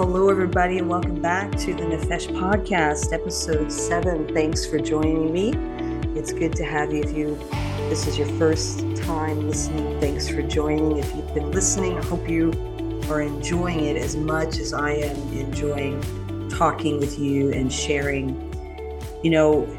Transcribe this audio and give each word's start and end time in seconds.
hello, 0.00 0.30
everybody, 0.30 0.78
and 0.78 0.88
welcome 0.88 1.20
back 1.20 1.50
to 1.58 1.74
the 1.74 1.82
Nefesh 1.82 2.26
Podcast, 2.28 3.12
episode 3.12 3.70
seven. 3.70 4.26
Thanks 4.32 4.64
for 4.64 4.78
joining 4.78 5.30
me. 5.30 5.52
It's 6.18 6.32
good 6.32 6.56
to 6.56 6.64
have 6.64 6.90
you. 6.90 7.02
If 7.02 7.14
you 7.14 7.38
this 7.90 8.06
is 8.06 8.16
your 8.16 8.26
first 8.38 8.78
time 8.96 9.46
listening, 9.46 10.00
thanks 10.00 10.26
for 10.26 10.40
joining. 10.40 10.96
If 10.96 11.14
you've 11.14 11.34
been 11.34 11.50
listening, 11.50 11.98
I 11.98 12.04
hope 12.06 12.26
you 12.30 12.50
are 13.10 13.20
enjoying 13.20 13.80
it 13.80 13.98
as 13.98 14.16
much 14.16 14.56
as 14.56 14.72
I 14.72 14.92
am 14.92 15.16
enjoying 15.34 16.00
talking 16.48 16.98
with 16.98 17.18
you 17.18 17.52
and 17.52 17.70
sharing. 17.70 18.30
You 19.22 19.32
know, 19.32 19.78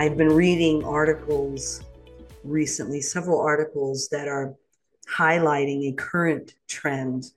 I've 0.00 0.16
been 0.16 0.32
reading 0.32 0.82
articles 0.84 1.82
recently, 2.44 3.02
several 3.02 3.42
articles 3.42 4.08
that 4.08 4.26
are 4.26 4.54
highlighting 5.06 5.92
a 5.92 5.92
current 5.96 6.54
trend 6.66 7.32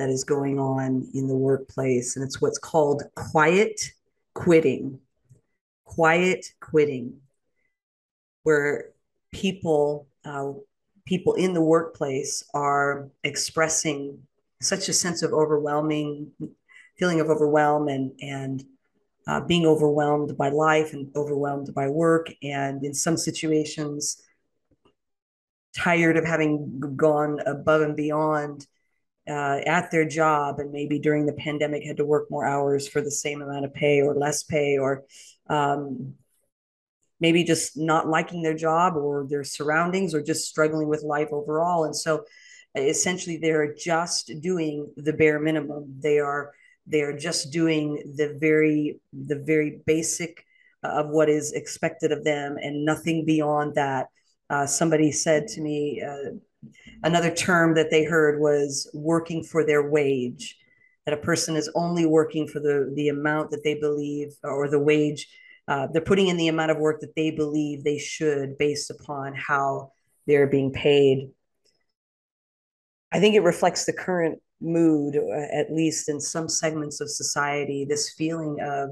that 0.00 0.08
is 0.08 0.24
going 0.24 0.58
on 0.58 1.06
in 1.12 1.28
the 1.28 1.36
workplace, 1.36 2.16
and 2.16 2.24
it's 2.24 2.40
what's 2.40 2.56
called 2.56 3.02
quiet 3.16 3.78
quitting. 4.32 4.98
Quiet 5.84 6.46
quitting, 6.58 7.20
where 8.42 8.92
people 9.30 10.08
uh, 10.24 10.52
people 11.04 11.34
in 11.34 11.52
the 11.52 11.60
workplace 11.60 12.42
are 12.54 13.10
expressing 13.24 14.18
such 14.62 14.88
a 14.88 14.94
sense 14.94 15.20
of 15.22 15.34
overwhelming 15.34 16.32
feeling 16.96 17.20
of 17.20 17.28
overwhelm 17.28 17.88
and 17.88 18.12
and 18.22 18.64
uh, 19.26 19.42
being 19.42 19.66
overwhelmed 19.66 20.34
by 20.38 20.48
life 20.48 20.94
and 20.94 21.14
overwhelmed 21.14 21.74
by 21.74 21.88
work 21.88 22.28
and 22.42 22.84
in 22.84 22.94
some 22.94 23.18
situations 23.18 24.22
tired 25.76 26.16
of 26.16 26.24
having 26.24 26.80
gone 26.96 27.38
above 27.44 27.82
and 27.82 27.96
beyond 27.96 28.66
uh, 29.30 29.60
at 29.66 29.90
their 29.90 30.06
job 30.06 30.58
and 30.58 30.72
maybe 30.72 30.98
during 30.98 31.24
the 31.24 31.32
pandemic 31.34 31.84
had 31.84 31.96
to 31.98 32.04
work 32.04 32.30
more 32.30 32.44
hours 32.44 32.88
for 32.88 33.00
the 33.00 33.10
same 33.10 33.40
amount 33.40 33.64
of 33.64 33.72
pay 33.72 34.00
or 34.00 34.14
less 34.14 34.42
pay 34.42 34.76
or 34.76 35.04
um, 35.48 36.14
maybe 37.20 37.44
just 37.44 37.76
not 37.76 38.08
liking 38.08 38.42
their 38.42 38.54
job 38.54 38.96
or 38.96 39.26
their 39.30 39.44
surroundings 39.44 40.14
or 40.14 40.22
just 40.22 40.48
struggling 40.48 40.88
with 40.88 41.04
life 41.04 41.28
overall. 41.30 41.84
And 41.84 41.94
so 41.94 42.24
essentially 42.74 43.36
they're 43.36 43.74
just 43.74 44.32
doing 44.40 44.92
the 44.96 45.12
bare 45.12 45.38
minimum. 45.38 45.96
They 46.00 46.18
are 46.18 46.52
they 46.86 47.02
are 47.02 47.16
just 47.16 47.52
doing 47.52 48.14
the 48.16 48.36
very 48.40 49.00
the 49.12 49.38
very 49.38 49.80
basic 49.86 50.44
of 50.82 51.08
what 51.08 51.28
is 51.28 51.52
expected 51.52 52.10
of 52.10 52.24
them 52.24 52.56
and 52.60 52.84
nothing 52.84 53.24
beyond 53.24 53.74
that. 53.74 54.08
Uh, 54.48 54.66
somebody 54.66 55.12
said 55.12 55.46
to 55.46 55.60
me 55.60 56.02
uh, 56.02 56.30
Another 57.02 57.34
term 57.34 57.74
that 57.74 57.90
they 57.90 58.04
heard 58.04 58.40
was 58.40 58.90
working 58.92 59.42
for 59.42 59.64
their 59.64 59.88
wage, 59.88 60.56
that 61.06 61.14
a 61.14 61.22
person 61.22 61.56
is 61.56 61.70
only 61.74 62.06
working 62.06 62.46
for 62.46 62.60
the, 62.60 62.92
the 62.94 63.08
amount 63.08 63.50
that 63.50 63.64
they 63.64 63.74
believe 63.74 64.34
or 64.44 64.68
the 64.68 64.78
wage. 64.78 65.28
Uh, 65.66 65.86
they're 65.92 66.02
putting 66.02 66.28
in 66.28 66.36
the 66.36 66.48
amount 66.48 66.70
of 66.70 66.78
work 66.78 67.00
that 67.00 67.14
they 67.16 67.30
believe 67.30 67.82
they 67.82 67.98
should 67.98 68.58
based 68.58 68.90
upon 68.90 69.34
how 69.34 69.92
they're 70.26 70.46
being 70.46 70.72
paid. 70.72 71.30
I 73.12 73.18
think 73.18 73.34
it 73.34 73.42
reflects 73.42 73.86
the 73.86 73.92
current 73.92 74.40
mood, 74.60 75.16
uh, 75.16 75.56
at 75.56 75.72
least 75.72 76.08
in 76.08 76.20
some 76.20 76.48
segments 76.48 77.00
of 77.00 77.08
society, 77.08 77.86
this 77.88 78.12
feeling 78.12 78.58
of 78.60 78.90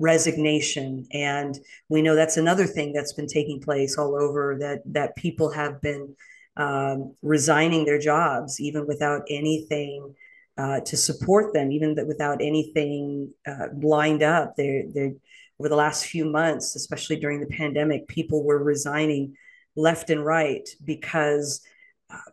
resignation 0.00 1.06
and 1.12 1.58
we 1.90 2.00
know 2.00 2.14
that's 2.14 2.38
another 2.38 2.66
thing 2.66 2.90
that's 2.90 3.12
been 3.12 3.26
taking 3.26 3.60
place 3.60 3.98
all 3.98 4.16
over 4.16 4.56
that 4.58 4.80
that 4.86 5.14
people 5.14 5.50
have 5.50 5.78
been 5.82 6.16
um, 6.60 7.14
resigning 7.22 7.86
their 7.86 7.98
jobs 7.98 8.60
even 8.60 8.86
without 8.86 9.22
anything 9.30 10.14
uh, 10.58 10.80
to 10.80 10.94
support 10.94 11.54
them, 11.54 11.72
even 11.72 11.96
without 12.06 12.42
anything 12.42 13.32
uh, 13.46 13.68
lined 13.80 14.22
up. 14.22 14.56
They 14.56 14.84
they 14.94 15.14
over 15.58 15.70
the 15.70 15.76
last 15.76 16.04
few 16.04 16.26
months, 16.26 16.76
especially 16.76 17.16
during 17.16 17.40
the 17.40 17.46
pandemic, 17.46 18.08
people 18.08 18.44
were 18.44 18.62
resigning 18.62 19.34
left 19.74 20.10
and 20.10 20.22
right 20.24 20.68
because 20.84 21.62
uh, 22.10 22.30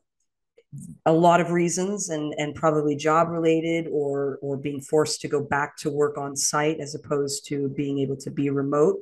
a 1.05 1.13
lot 1.13 1.39
of 1.39 1.51
reasons 1.51 2.09
and 2.09 2.33
and 2.37 2.53
probably 2.53 2.97
job 2.97 3.29
related 3.29 3.87
or 3.89 4.39
or 4.41 4.57
being 4.57 4.81
forced 4.81 5.21
to 5.21 5.29
go 5.29 5.41
back 5.41 5.77
to 5.77 5.89
work 5.89 6.17
on 6.17 6.35
site 6.35 6.81
as 6.81 6.95
opposed 6.95 7.47
to 7.47 7.69
being 7.69 7.99
able 7.99 8.17
to 8.17 8.31
be 8.31 8.49
remote 8.49 8.97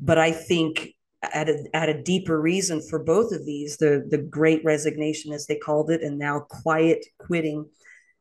but 0.00 0.18
i 0.18 0.32
think 0.32 0.94
at 1.22 1.48
a, 1.48 1.64
at 1.74 1.88
a 1.88 2.02
deeper 2.02 2.40
reason 2.40 2.80
for 2.80 2.98
both 2.98 3.32
of 3.32 3.44
these 3.44 3.76
the 3.76 4.06
the 4.10 4.18
great 4.18 4.64
resignation 4.64 5.32
as 5.32 5.46
they 5.46 5.56
called 5.56 5.90
it 5.90 6.02
and 6.02 6.16
now 6.16 6.38
quiet 6.38 7.04
quitting 7.18 7.66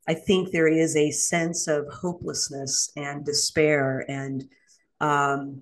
i 0.07 0.13
think 0.15 0.49
there 0.49 0.67
is 0.67 0.95
a 0.95 1.11
sense 1.11 1.67
of 1.67 1.87
hopelessness 1.89 2.91
and 2.95 3.23
despair 3.23 4.03
and 4.09 4.45
um, 4.99 5.61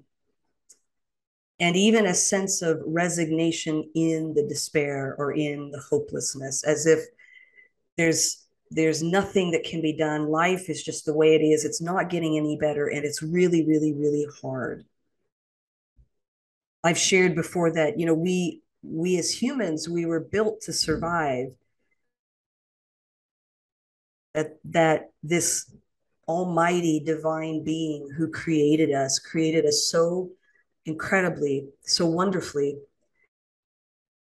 and 1.60 1.76
even 1.76 2.06
a 2.06 2.14
sense 2.14 2.62
of 2.62 2.82
resignation 2.86 3.90
in 3.96 4.34
the 4.34 4.46
despair 4.48 5.16
or 5.18 5.34
in 5.34 5.72
the 5.72 5.80
hopelessness 5.90 6.64
as 6.64 6.86
if 6.86 7.00
there's 7.98 8.46
there's 8.72 9.04
nothing 9.04 9.52
that 9.52 9.64
can 9.64 9.80
be 9.80 9.96
done. 9.96 10.28
Life 10.28 10.70
is 10.70 10.84
just 10.84 11.06
the 11.06 11.14
way 11.14 11.36
it 11.36 11.42
is. 11.42 11.64
It's 11.64 11.82
not 11.82 12.10
getting 12.10 12.36
any 12.36 12.58
better 12.58 12.88
and 12.88 13.06
it's 13.06 13.22
really 13.22 13.66
really 13.66 13.94
really 13.94 14.26
hard 14.42 14.86
I've 16.86 17.00
shared 17.00 17.34
before 17.34 17.72
that, 17.72 18.00
you 18.00 18.06
know, 18.06 18.14
we 18.14 18.62
we 18.84 19.18
as 19.18 19.32
humans, 19.32 19.90
we 19.90 20.06
were 20.06 20.20
built 20.20 20.62
to 20.62 20.74
survive. 20.74 21.48
That 24.36 24.60
that 24.66 25.10
this 25.24 25.72
almighty 26.28 27.00
divine 27.00 27.64
being 27.64 28.08
who 28.16 28.30
created 28.30 28.94
us, 28.94 29.18
created 29.18 29.66
us 29.66 29.88
so 29.90 30.30
incredibly, 30.86 31.68
so 31.82 32.06
wonderfully, 32.06 32.78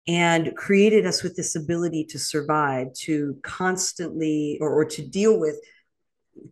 and 0.08 0.56
created 0.56 1.06
us 1.06 1.24
with 1.24 1.36
this 1.36 1.58
ability 1.58 2.06
to 2.06 2.18
survive, 2.18 2.94
to 2.94 3.38
constantly 3.44 4.58
or, 4.62 4.70
or 4.70 4.86
to 4.86 5.06
deal 5.06 5.38
with 5.38 5.60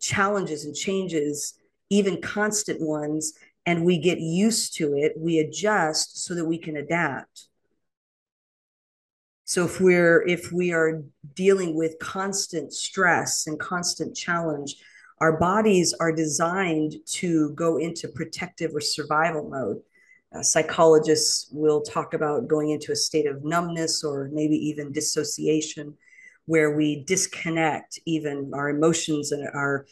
challenges 0.01 0.65
and 0.65 0.75
changes, 0.75 1.53
even 1.89 2.21
constant 2.21 2.81
ones, 2.81 3.33
and 3.65 3.85
we 3.85 3.97
get 3.97 4.19
used 4.19 4.75
to 4.75 4.93
it, 4.95 5.13
we 5.17 5.39
adjust 5.39 6.23
so 6.25 6.35
that 6.35 6.45
we 6.45 6.57
can 6.57 6.77
adapt. 6.77 7.47
So 9.45 9.65
if 9.65 9.79
we're 9.79 10.25
if 10.27 10.51
we 10.51 10.71
are 10.71 11.03
dealing 11.35 11.75
with 11.75 11.99
constant 11.99 12.73
stress 12.73 13.45
and 13.47 13.59
constant 13.59 14.15
challenge, 14.15 14.75
our 15.19 15.37
bodies 15.37 15.93
are 15.99 16.11
designed 16.11 16.95
to 17.07 17.51
go 17.51 17.77
into 17.77 18.07
protective 18.07 18.73
or 18.73 18.81
survival 18.81 19.49
mode. 19.49 19.81
Uh, 20.33 20.41
psychologists 20.41 21.49
will 21.51 21.81
talk 21.81 22.13
about 22.13 22.47
going 22.47 22.71
into 22.71 22.91
a 22.91 22.95
state 22.95 23.27
of 23.27 23.43
numbness 23.43 24.03
or 24.03 24.29
maybe 24.33 24.55
even 24.55 24.91
dissociation 24.91 25.93
where 26.45 26.75
we 26.75 27.03
disconnect 27.05 27.99
even 28.05 28.51
our 28.53 28.69
emotions 28.69 29.31
and 29.31 29.47
our 29.53 29.85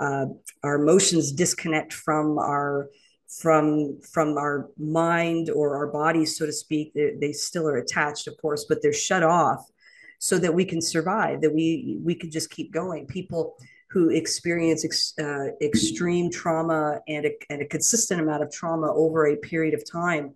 uh, 0.00 0.26
our 0.62 0.76
emotions 0.76 1.32
disconnect 1.32 1.92
from 1.92 2.38
our 2.38 2.88
from 3.28 4.00
from 4.00 4.38
our 4.38 4.70
mind 4.78 5.50
or 5.50 5.76
our 5.76 5.88
bodies 5.88 6.36
so 6.36 6.46
to 6.46 6.52
speak 6.52 6.94
they, 6.94 7.14
they 7.20 7.32
still 7.32 7.68
are 7.68 7.76
attached 7.76 8.26
of 8.26 8.34
course 8.38 8.64
but 8.66 8.80
they're 8.80 8.92
shut 8.92 9.22
off 9.22 9.70
so 10.18 10.38
that 10.38 10.52
we 10.52 10.64
can 10.64 10.80
survive 10.80 11.40
that 11.40 11.54
we 11.54 11.98
we 12.02 12.14
can 12.14 12.30
just 12.30 12.50
keep 12.50 12.72
going. 12.72 13.06
People 13.06 13.56
who 13.90 14.10
experience 14.10 14.84
ex, 14.84 15.14
uh, 15.18 15.46
extreme 15.62 16.30
trauma 16.30 17.00
and 17.08 17.24
a, 17.24 17.30
and 17.48 17.62
a 17.62 17.66
consistent 17.66 18.20
amount 18.20 18.42
of 18.42 18.52
trauma 18.52 18.92
over 18.92 19.28
a 19.28 19.36
period 19.36 19.74
of 19.74 19.90
time 19.90 20.34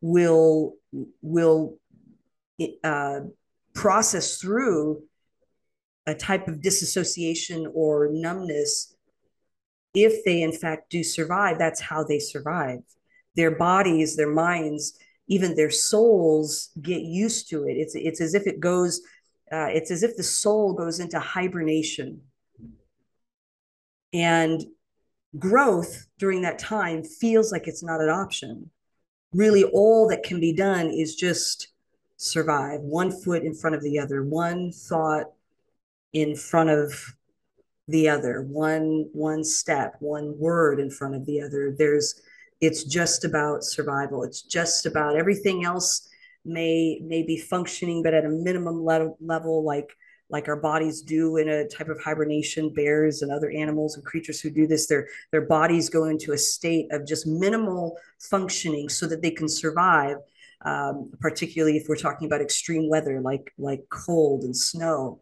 will 0.00 0.74
will 1.22 1.78
uh, 2.82 3.20
process 3.72 4.38
through 4.38 5.02
a 6.06 6.14
type 6.14 6.48
of 6.48 6.60
disassociation 6.60 7.70
or 7.72 8.10
numbness 8.12 8.93
if 9.94 10.24
they 10.24 10.42
in 10.42 10.52
fact 10.52 10.90
do 10.90 11.02
survive, 11.02 11.58
that's 11.58 11.80
how 11.80 12.04
they 12.04 12.18
survive. 12.18 12.80
Their 13.36 13.52
bodies, 13.52 14.16
their 14.16 14.32
minds, 14.32 14.98
even 15.28 15.54
their 15.54 15.70
souls 15.70 16.70
get 16.82 17.02
used 17.02 17.48
to 17.50 17.64
it. 17.64 17.74
It's 17.74 17.94
it's 17.94 18.20
as 18.20 18.34
if 18.34 18.46
it 18.46 18.60
goes, 18.60 19.00
uh, 19.50 19.68
it's 19.70 19.90
as 19.90 20.02
if 20.02 20.16
the 20.16 20.22
soul 20.22 20.74
goes 20.74 21.00
into 21.00 21.18
hibernation. 21.18 22.20
And 24.12 24.62
growth 25.38 26.06
during 26.18 26.42
that 26.42 26.58
time 26.58 27.02
feels 27.02 27.50
like 27.50 27.66
it's 27.66 27.82
not 27.82 28.00
an 28.00 28.10
option. 28.10 28.70
Really, 29.32 29.64
all 29.64 30.08
that 30.08 30.22
can 30.22 30.38
be 30.38 30.52
done 30.52 30.90
is 30.90 31.16
just 31.16 31.68
survive 32.16 32.80
one 32.80 33.10
foot 33.10 33.42
in 33.42 33.54
front 33.54 33.74
of 33.74 33.82
the 33.82 33.98
other, 33.98 34.22
one 34.22 34.70
thought 34.70 35.32
in 36.12 36.36
front 36.36 36.70
of 36.70 37.16
the 37.88 38.08
other 38.08 38.42
one 38.42 39.08
one 39.12 39.44
step 39.44 39.96
one 40.00 40.38
word 40.38 40.80
in 40.80 40.90
front 40.90 41.14
of 41.14 41.26
the 41.26 41.40
other. 41.40 41.74
There's 41.76 42.22
it's 42.60 42.84
just 42.84 43.24
about 43.24 43.64
survival. 43.64 44.22
It's 44.22 44.42
just 44.42 44.86
about 44.86 45.16
everything 45.16 45.64
else 45.64 46.08
may 46.44 47.00
may 47.02 47.22
be 47.22 47.38
functioning 47.38 48.02
but 48.02 48.14
at 48.14 48.24
a 48.24 48.28
minimum 48.28 48.84
level, 48.84 49.16
level 49.20 49.64
like 49.64 49.96
like 50.30 50.48
our 50.48 50.56
bodies 50.56 51.02
do 51.02 51.36
in 51.36 51.48
a 51.48 51.68
type 51.68 51.88
of 51.88 52.00
hibernation 52.02 52.72
bears 52.72 53.22
and 53.22 53.30
other 53.30 53.50
animals 53.50 53.94
and 53.94 54.04
creatures 54.04 54.40
who 54.40 54.50
do 54.50 54.66
this 54.66 54.86
their 54.86 55.08
their 55.32 55.42
bodies 55.42 55.88
go 55.88 56.04
into 56.04 56.32
a 56.32 56.38
state 56.38 56.86
of 56.92 57.06
just 57.06 57.26
minimal 57.26 57.96
functioning 58.18 58.88
so 58.88 59.06
that 59.06 59.22
they 59.22 59.30
can 59.30 59.48
survive 59.48 60.16
um, 60.64 61.10
particularly 61.20 61.76
if 61.76 61.86
we're 61.88 61.96
talking 61.96 62.26
about 62.26 62.40
extreme 62.40 62.88
weather 62.88 63.20
like 63.20 63.52
like 63.58 63.82
cold 63.90 64.44
and 64.44 64.56
snow 64.56 65.20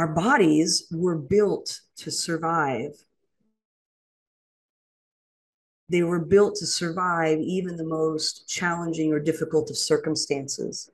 our 0.00 0.08
bodies 0.08 0.86
were 0.90 1.18
built 1.18 1.82
to 1.94 2.10
survive. 2.10 2.92
They 5.90 6.02
were 6.02 6.24
built 6.24 6.56
to 6.56 6.66
survive 6.66 7.38
even 7.38 7.76
the 7.76 7.84
most 7.84 8.48
challenging 8.48 9.12
or 9.12 9.20
difficult 9.20 9.68
of 9.68 9.76
circumstances. 9.76 10.90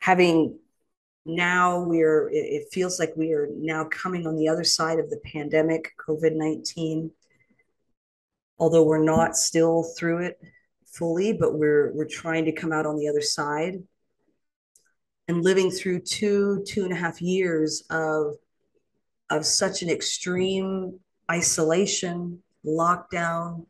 Having 0.00 0.58
now 1.24 1.80
we're 1.84 2.28
it 2.32 2.64
feels 2.72 2.98
like 2.98 3.12
we 3.14 3.32
are 3.32 3.46
now 3.54 3.84
coming 3.84 4.26
on 4.26 4.34
the 4.34 4.48
other 4.48 4.64
side 4.64 4.98
of 4.98 5.10
the 5.10 5.20
pandemic 5.22 5.92
covid-19 5.98 7.10
although 8.58 8.82
we're 8.82 9.04
not 9.04 9.36
still 9.36 9.84
through 9.98 10.16
it 10.16 10.40
fully 10.86 11.34
but 11.34 11.58
we're 11.58 11.92
we're 11.92 12.06
trying 12.06 12.46
to 12.46 12.52
come 12.52 12.72
out 12.72 12.86
on 12.86 12.96
the 12.96 13.06
other 13.06 13.20
side 13.20 13.82
and 15.30 15.44
living 15.44 15.70
through 15.70 16.00
two 16.00 16.64
two 16.66 16.82
and 16.82 16.92
a 16.92 16.96
half 16.96 17.22
years 17.22 17.84
of 17.88 18.34
of 19.30 19.46
such 19.46 19.80
an 19.82 19.88
extreme 19.88 20.98
isolation 21.30 22.42
lockdown 22.66 23.64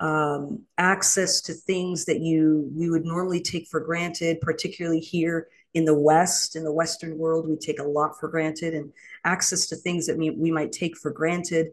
um, 0.00 0.62
access 0.76 1.40
to 1.40 1.52
things 1.54 2.04
that 2.06 2.20
you 2.20 2.68
we 2.74 2.90
would 2.90 3.04
normally 3.04 3.40
take 3.40 3.68
for 3.68 3.78
granted 3.78 4.40
particularly 4.40 4.98
here 4.98 5.46
in 5.74 5.84
the 5.84 5.94
West, 5.94 6.56
in 6.56 6.64
the 6.64 6.72
Western 6.72 7.18
world, 7.18 7.46
we 7.46 7.54
take 7.54 7.78
a 7.78 7.84
lot 7.84 8.18
for 8.18 8.28
granted, 8.28 8.72
and 8.72 8.90
access 9.26 9.66
to 9.66 9.76
things 9.76 10.06
that 10.06 10.16
we, 10.16 10.30
we 10.30 10.50
might 10.50 10.72
take 10.72 10.96
for 10.96 11.10
granted 11.10 11.66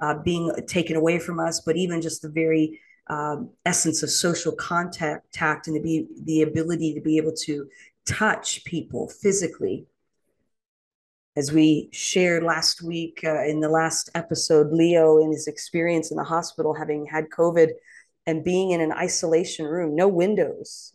uh, 0.00 0.14
being 0.14 0.48
taken 0.68 0.94
away 0.94 1.18
from 1.18 1.40
us, 1.40 1.60
but 1.66 1.76
even 1.76 2.00
just 2.00 2.22
the 2.22 2.28
very 2.28 2.78
um, 3.08 3.50
essence 3.66 4.04
of 4.04 4.10
social 4.10 4.52
contact 4.52 5.32
tact 5.32 5.66
and 5.66 5.74
to 5.74 5.82
be 5.82 6.06
the 6.22 6.42
ability 6.42 6.94
to 6.94 7.00
be 7.00 7.16
able 7.16 7.32
to 7.32 7.66
touch 8.08 8.64
people 8.64 9.08
physically. 9.08 9.86
As 11.36 11.52
we 11.52 11.88
shared 11.92 12.42
last 12.42 12.82
week 12.82 13.20
uh, 13.22 13.44
in 13.44 13.60
the 13.60 13.68
last 13.68 14.10
episode, 14.14 14.72
Leo 14.72 15.18
in 15.18 15.30
his 15.30 15.46
experience 15.46 16.10
in 16.10 16.16
the 16.16 16.24
hospital, 16.24 16.74
having 16.74 17.06
had 17.06 17.28
COVID 17.28 17.70
and 18.26 18.42
being 18.42 18.72
in 18.72 18.80
an 18.80 18.92
isolation 18.92 19.66
room, 19.66 19.94
no 19.94 20.08
windows, 20.08 20.92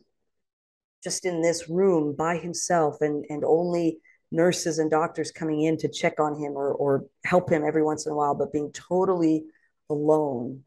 just 1.04 1.26
in 1.26 1.42
this 1.42 1.70
room 1.70 2.16
by 2.16 2.38
himself 2.38 3.02
and 3.02 3.26
and 3.30 3.44
only 3.46 4.00
nurses 4.32 4.80
and 4.80 4.90
doctors 4.90 5.32
coming 5.32 5.62
in 5.62 5.78
to 5.78 5.88
check 5.88 6.20
on 6.20 6.36
him 6.40 6.54
or 6.54 6.72
or 6.74 7.06
help 7.26 7.52
him 7.52 7.64
every 7.64 7.84
once 7.84 8.06
in 8.06 8.12
a 8.12 8.16
while 8.16 8.34
but 8.34 8.52
being 8.52 8.72
totally 8.72 9.44
alone 9.90 10.64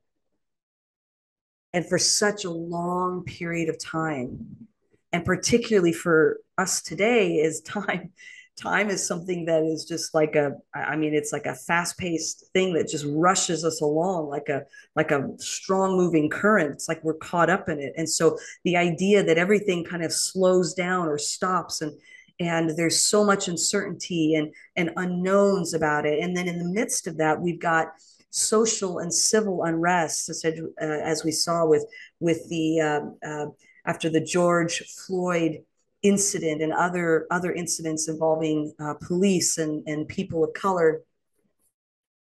and 1.72 1.86
for 1.86 1.98
such 1.98 2.44
a 2.44 2.50
long 2.50 3.24
period 3.24 3.68
of 3.68 3.78
time 3.78 4.68
and 5.16 5.24
particularly 5.24 5.94
for 5.94 6.40
us 6.58 6.82
today 6.82 7.36
is 7.36 7.62
time. 7.62 8.10
Time 8.58 8.88
is 8.88 9.06
something 9.06 9.44
that 9.44 9.64
is 9.64 9.84
just 9.84 10.14
like 10.14 10.34
a 10.34 10.52
i 10.74 10.96
mean 10.96 11.12
it's 11.12 11.30
like 11.30 11.44
a 11.44 11.54
fast-paced 11.54 12.46
thing 12.54 12.72
that 12.72 12.88
just 12.88 13.04
rushes 13.06 13.66
us 13.66 13.82
along 13.82 14.30
like 14.30 14.48
a 14.48 14.62
like 14.94 15.10
a 15.10 15.28
strong 15.36 15.94
moving 15.94 16.30
current. 16.30 16.72
It's 16.72 16.88
like 16.88 17.04
we're 17.04 17.18
caught 17.18 17.50
up 17.50 17.68
in 17.68 17.78
it. 17.78 17.92
And 17.98 18.08
so 18.08 18.38
the 18.64 18.78
idea 18.78 19.22
that 19.22 19.36
everything 19.36 19.84
kind 19.84 20.02
of 20.02 20.10
slows 20.10 20.72
down 20.72 21.06
or 21.06 21.18
stops 21.18 21.82
and 21.82 21.92
and 22.40 22.70
there's 22.78 22.98
so 23.02 23.26
much 23.26 23.46
uncertainty 23.46 24.36
and 24.36 24.50
and 24.74 24.90
unknowns 24.96 25.74
about 25.74 26.06
it. 26.06 26.18
And 26.22 26.34
then 26.34 26.48
in 26.48 26.58
the 26.58 26.72
midst 26.72 27.06
of 27.06 27.18
that 27.18 27.38
we've 27.38 27.60
got 27.60 27.88
social 28.30 29.00
and 29.00 29.12
civil 29.12 29.64
unrest 29.64 30.30
as, 30.30 30.42
uh, 30.46 30.84
as 30.84 31.24
we 31.24 31.30
saw 31.30 31.66
with 31.66 31.84
with 32.20 32.48
the 32.48 32.80
uh, 32.80 33.00
uh, 33.28 33.46
after 33.86 34.10
the 34.10 34.20
george 34.20 34.80
floyd 34.80 35.62
incident 36.02 36.62
and 36.62 36.72
other 36.72 37.26
other 37.30 37.52
incidents 37.52 38.08
involving 38.08 38.72
uh, 38.78 38.94
police 39.06 39.58
and 39.58 39.82
and 39.86 40.08
people 40.08 40.44
of 40.44 40.52
color. 40.54 41.02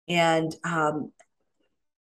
And 0.08 0.54
um, 0.64 1.12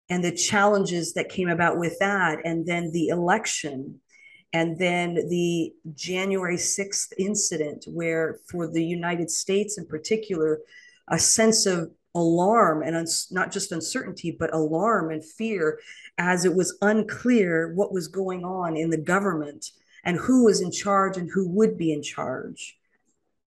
and 0.09 0.24
the 0.24 0.31
challenges 0.31 1.13
that 1.13 1.30
came 1.30 1.50
about 1.50 1.77
with 1.77 1.97
that 2.00 2.39
and 2.45 2.65
then 2.65 2.92
the 2.92 3.07
election 3.07 4.01
and 4.53 4.77
then 4.77 5.15
the 5.15 5.74
January 5.95 6.57
6th 6.57 7.12
incident 7.18 7.86
where 7.88 8.39
for 8.47 8.71
the 8.71 8.83
United 8.83 9.31
States 9.31 9.77
in 9.77 9.86
particular 9.86 10.59
a 11.07 11.18
sense 11.18 11.65
of 11.65 11.92
alarm 12.16 12.82
and 12.82 13.08
not 13.32 13.52
just 13.52 13.72
uncertainty 13.72 14.36
but 14.38 14.54
alarm 14.54 15.12
and 15.12 15.24
fear 15.24 15.80
as 16.18 16.46
it 16.46 16.56
was 16.56 16.78
unclear 16.82 17.74
what 17.76 17.94
was 17.94 18.08
going 18.08 18.44
on 18.44 18.78
in 18.78 18.90
the 18.90 18.98
government 18.98 19.72
and 20.04 20.18
who 20.18 20.46
was 20.46 20.62
in 20.62 20.72
charge 20.72 21.18
and 21.18 21.30
who 21.32 21.50
would 21.50 21.78
be 21.78 21.92
in 21.92 22.02
charge. 22.02 22.78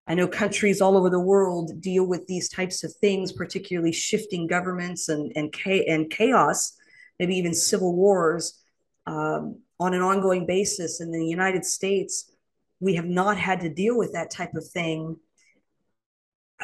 I 0.07 0.15
know 0.15 0.27
countries 0.27 0.81
all 0.81 0.97
over 0.97 1.09
the 1.09 1.19
world 1.19 1.81
deal 1.81 2.03
with 2.03 2.25
these 2.27 2.49
types 2.49 2.83
of 2.83 2.93
things, 2.95 3.31
particularly 3.31 3.91
shifting 3.91 4.47
governments 4.47 5.07
and, 5.07 5.31
and, 5.35 5.55
and 5.65 6.09
chaos, 6.09 6.75
maybe 7.19 7.35
even 7.35 7.53
civil 7.53 7.95
wars 7.95 8.59
um, 9.05 9.59
on 9.79 9.93
an 9.93 10.01
ongoing 10.01 10.45
basis. 10.45 10.99
In 10.99 11.11
the 11.11 11.25
United 11.25 11.63
States, 11.63 12.31
we 12.79 12.95
have 12.95 13.05
not 13.05 13.37
had 13.37 13.61
to 13.61 13.69
deal 13.69 13.97
with 13.97 14.13
that 14.13 14.31
type 14.31 14.55
of 14.55 14.67
thing 14.67 15.17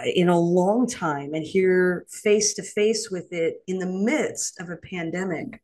in 0.03 0.30
a 0.30 0.39
long 0.39 0.88
time 0.88 1.33
and 1.33 1.45
here 1.45 2.06
face 2.09 2.53
to 2.56 2.63
face 2.63 3.09
with 3.09 3.31
it 3.31 3.63
in 3.68 3.80
the 3.80 3.86
midst 3.86 4.59
of 4.59 4.69
a 4.69 4.77
pandemic. 4.77 5.62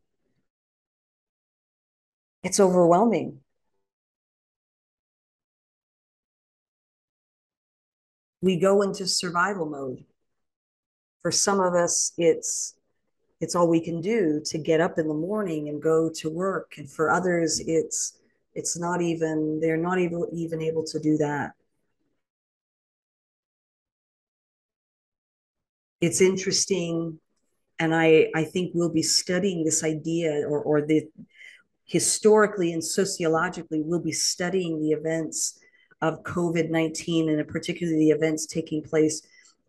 It's 2.44 2.60
overwhelming. 2.60 3.42
we 8.42 8.58
go 8.58 8.82
into 8.82 9.08
survival 9.08 9.66
mode. 9.66 10.04
For 11.22 11.32
some 11.32 11.60
of 11.60 11.76
us, 11.76 12.14
it's 12.18 12.76
it's 13.40 13.56
all 13.56 13.68
we 13.68 13.84
can 13.84 14.02
do 14.02 14.42
to 14.46 14.58
get 14.58 14.82
up 14.82 15.00
in 15.00 15.08
the 15.08 15.14
morning 15.14 15.70
and 15.70 15.82
go 15.82 16.12
to 16.16 16.30
work. 16.30 16.74
And 16.78 16.90
for 16.90 17.12
others, 17.12 17.62
it's 17.66 18.18
it's 18.54 18.78
not 18.78 19.02
even 19.02 19.60
they're 19.62 19.78
not 19.78 20.00
even 20.00 20.26
even 20.34 20.62
able 20.62 20.84
to 20.86 21.00
do 21.00 21.18
that. 21.18 21.54
It's 26.02 26.22
interesting, 26.22 27.20
and 27.80 27.96
I 27.96 28.30
I 28.36 28.44
think 28.44 28.72
we'll 28.74 28.94
be 28.94 29.04
studying 29.04 29.64
this 29.64 29.84
idea 29.84 30.48
or 30.48 30.62
or 30.62 30.82
the 30.82 31.08
historically 31.86 32.72
and 32.72 32.84
sociologically 32.84 33.82
we'll 33.82 34.00
be 34.00 34.14
studying 34.14 34.80
the 34.80 34.92
events 34.92 35.60
of 36.02 36.24
COVID 36.24 36.70
19 36.70 37.30
and 37.30 37.48
particularly 37.48 38.00
the 38.00 38.12
events 38.12 38.46
taking 38.46 38.82
place 38.82 39.22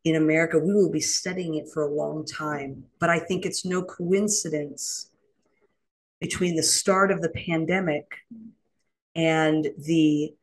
in 0.04 0.16
America, 0.16 0.58
we 0.58 0.74
will 0.74 0.90
be 0.90 1.00
studying 1.00 1.54
it 1.54 1.68
for 1.72 1.84
a 1.84 1.94
long 1.94 2.24
time. 2.24 2.84
But 2.98 3.10
I 3.10 3.20
think 3.20 3.46
it's 3.46 3.64
no 3.64 3.82
coincidence 3.82 5.10
between 6.20 6.56
the 6.56 6.62
start 6.62 7.10
of 7.10 7.20
the 7.20 7.30
pandemic 7.30 8.06
and 9.14 9.66
the 9.78 10.34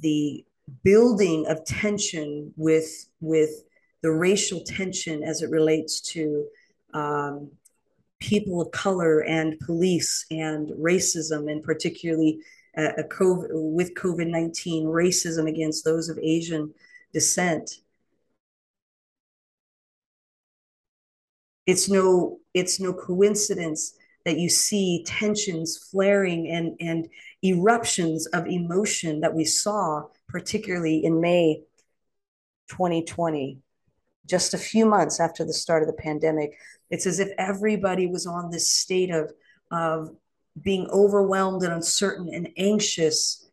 the 0.00 0.44
building 0.84 1.46
of 1.48 1.64
tension 1.64 2.52
with 2.56 3.08
with 3.20 3.50
the 4.02 4.10
racial 4.10 4.60
tension 4.60 5.22
as 5.22 5.42
it 5.42 5.50
relates 5.50 6.00
to 6.00 6.46
um, 6.94 7.50
people 8.18 8.60
of 8.60 8.70
color 8.70 9.20
and 9.20 9.58
police 9.60 10.26
and 10.30 10.68
racism 10.70 11.50
and 11.50 11.62
particularly 11.62 12.40
a 12.76 13.02
COVID, 13.02 13.48
with 13.50 13.94
COVID 13.94 14.28
19, 14.28 14.86
racism 14.86 15.48
against 15.48 15.84
those 15.84 16.08
of 16.08 16.18
Asian 16.18 16.72
descent. 17.12 17.80
It's 21.66 21.88
no, 21.88 22.38
it's 22.54 22.80
no 22.80 22.92
coincidence 22.92 23.94
that 24.24 24.38
you 24.38 24.48
see 24.48 25.02
tensions 25.06 25.76
flaring 25.76 26.48
and, 26.48 26.76
and 26.80 27.08
eruptions 27.42 28.26
of 28.26 28.46
emotion 28.46 29.20
that 29.20 29.34
we 29.34 29.44
saw, 29.44 30.04
particularly 30.28 31.04
in 31.04 31.20
May 31.20 31.62
2020, 32.68 33.58
just 34.26 34.54
a 34.54 34.58
few 34.58 34.86
months 34.86 35.20
after 35.20 35.44
the 35.44 35.52
start 35.52 35.82
of 35.82 35.88
the 35.88 36.02
pandemic. 36.02 36.58
It's 36.90 37.06
as 37.06 37.18
if 37.18 37.30
everybody 37.38 38.06
was 38.06 38.26
on 38.26 38.50
this 38.50 38.68
state 38.68 39.10
of, 39.10 39.32
of 39.70 40.10
being 40.60 40.88
overwhelmed 40.90 41.62
and 41.62 41.72
uncertain 41.72 42.28
and 42.32 42.48
anxious. 42.56 43.48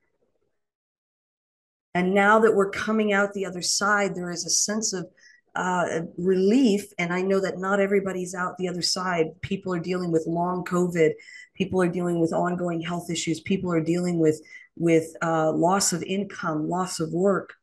And 1.94 2.14
now 2.14 2.40
that 2.40 2.56
we're 2.56 2.70
coming 2.70 3.14
out 3.14 3.34
the 3.34 3.46
other 3.46 3.62
side, 3.62 4.16
there 4.16 4.32
is 4.32 4.46
a 4.46 4.50
sense 4.50 4.94
of 4.94 5.08
uh, 5.56 6.02
relief. 6.18 6.86
And 7.00 7.12
I 7.12 7.22
know 7.22 7.40
that 7.40 7.58
not 7.58 7.80
everybody's 7.80 8.36
out 8.36 8.58
the 8.58 8.68
other 8.68 8.84
side. 8.84 9.42
People 9.42 9.74
are 9.74 9.80
dealing 9.80 10.12
with 10.12 10.28
long 10.28 10.64
COVID. 10.64 11.14
People 11.56 11.82
are 11.82 11.88
dealing 11.88 12.20
with 12.20 12.32
ongoing 12.32 12.82
health 12.82 13.10
issues. 13.10 13.40
People 13.40 13.72
are 13.72 13.82
dealing 13.82 14.20
with 14.20 14.40
with 14.80 15.16
uh, 15.24 15.52
loss 15.52 15.92
of 15.92 16.04
income, 16.04 16.70
loss 16.70 17.00
of 17.00 17.12
work. 17.12 17.56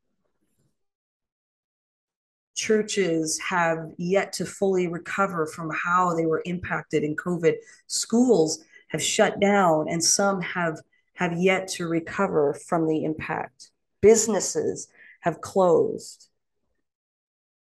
Churches 2.54 3.38
have 3.40 3.90
yet 3.98 4.32
to 4.34 4.46
fully 4.46 4.86
recover 4.86 5.46
from 5.46 5.70
how 5.70 6.14
they 6.14 6.26
were 6.26 6.42
impacted 6.44 7.02
in 7.02 7.16
COVID. 7.16 7.54
Schools 7.86 8.64
have 8.88 9.02
shut 9.02 9.40
down, 9.40 9.88
and 9.88 10.02
some 10.02 10.40
have 10.40 10.80
have 11.14 11.32
yet 11.38 11.68
to 11.68 11.86
recover 11.86 12.54
from 12.54 12.88
the 12.88 13.04
impact. 13.04 13.70
Businesses 14.00 14.88
have 15.20 15.40
closed. 15.40 16.28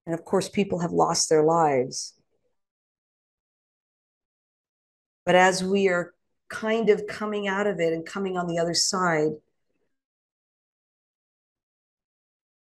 And 0.06 0.14
of 0.14 0.24
course, 0.24 0.50
people 0.50 0.80
have 0.80 0.92
lost 0.92 1.30
their 1.30 1.44
lives. 1.44 2.14
But 5.26 5.36
as 5.36 5.64
we 5.64 5.90
are 5.90 6.14
kind 6.50 6.90
of 6.90 7.08
coming 7.08 7.48
out 7.48 7.68
of 7.68 7.80
it 7.80 7.92
and 7.92 8.06
coming 8.06 8.38
on 8.38 8.48
the 8.48 8.60
other 8.60 8.74
side, 8.74 9.32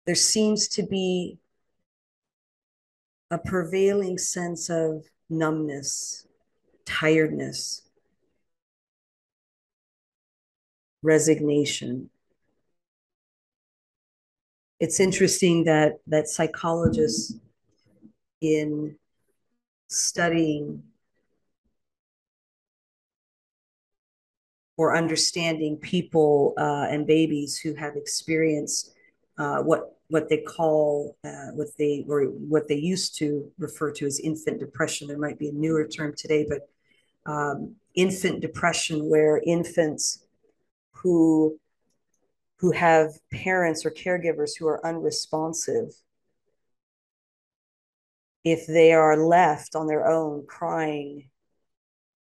there 0.07 0.15
seems 0.15 0.69
to 0.69 0.85
be 0.85 1.39
a 3.35 3.39
prevailing 3.39 4.17
sense 4.17 4.71
of 4.71 5.05
numbness, 5.29 6.25
tiredness, 6.85 7.83
resignation. 11.03 12.11
It's 14.79 15.01
interesting 15.01 15.65
that 15.65 15.95
that 16.07 16.29
psychologists 16.29 17.35
in 18.41 18.97
studying 19.89 20.85
or 24.77 24.97
understanding 24.97 25.77
people 25.79 26.55
uh, 26.57 26.87
and 26.89 27.05
babies 27.05 27.59
who 27.59 27.75
have 27.75 27.97
experienced 27.97 28.93
uh, 29.39 29.59
what 29.59 29.94
what 30.09 30.29
they 30.29 30.43
call 30.43 31.17
uh, 31.25 31.51
what 31.55 31.69
they 31.79 32.05
or 32.09 32.25
what 32.25 32.69
they 32.69 32.77
used 32.77 33.17
to 33.19 33.51
refer 33.59 33.91
to 33.93 34.07
as 34.07 34.21
infant 34.21 34.61
depression. 34.61 35.09
There 35.09 35.19
might 35.19 35.39
be 35.39 35.49
a 35.49 35.53
newer 35.53 35.87
term 35.87 36.15
today, 36.17 36.47
but 36.49 36.69
um, 37.27 37.77
infant 37.95 38.41
depression, 38.41 39.09
where 39.09 39.41
infants 39.45 40.25
who 40.93 41.59
who 42.57 42.71
have 42.71 43.11
parents 43.33 43.85
or 43.85 43.91
caregivers 43.91 44.53
who 44.59 44.67
are 44.67 44.85
unresponsive 44.87 45.93
if 48.45 48.67
they 48.67 48.93
are 48.93 49.17
left 49.17 49.75
on 49.75 49.87
their 49.87 50.07
own 50.07 50.45
crying 50.47 51.29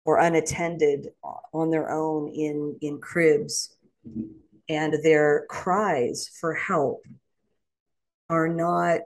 or 0.05 0.19
unattended 0.19 1.09
on 1.53 1.71
their 1.71 1.91
own 1.91 2.29
in 2.29 2.77
in 2.81 2.99
cribs 2.99 3.77
and 4.69 4.95
their 5.03 5.45
cries 5.49 6.31
for 6.41 6.55
help 6.55 7.03
are 8.31 8.49
not 8.49 9.01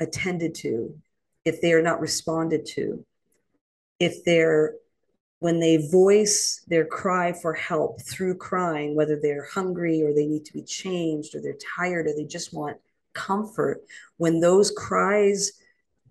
attended 0.00 0.54
to 0.54 0.94
if 1.44 1.60
they 1.60 1.72
are 1.72 1.82
not 1.82 2.00
responded 2.00 2.66
to 2.66 3.04
if 3.98 4.24
they're 4.24 4.74
when 5.38 5.58
they 5.58 5.88
voice 5.90 6.64
their 6.68 6.84
cry 6.84 7.32
for 7.32 7.52
help 7.52 8.00
through 8.00 8.36
crying, 8.36 8.94
whether 8.94 9.18
they're 9.20 9.48
hungry 9.52 10.00
or 10.00 10.14
they 10.14 10.26
need 10.26 10.44
to 10.44 10.52
be 10.52 10.62
changed 10.62 11.34
or 11.34 11.40
they're 11.40 11.56
tired 11.76 12.06
or 12.06 12.14
they 12.14 12.24
just 12.24 12.54
want 12.54 12.76
comfort, 13.12 13.82
when 14.18 14.38
those 14.38 14.70
cries 14.70 15.50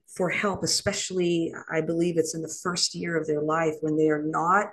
for 0.06 0.30
help, 0.30 0.64
especially 0.64 1.54
I 1.72 1.80
believe 1.80 2.18
it's 2.18 2.36
in 2.36 2.42
the 2.42 2.58
first 2.62 2.94
year 2.94 3.16
of 3.16 3.26
their 3.26 3.42
life 3.42 3.76
when 3.80 3.96
they 3.96 4.10
are 4.10 4.22
not, 4.22 4.72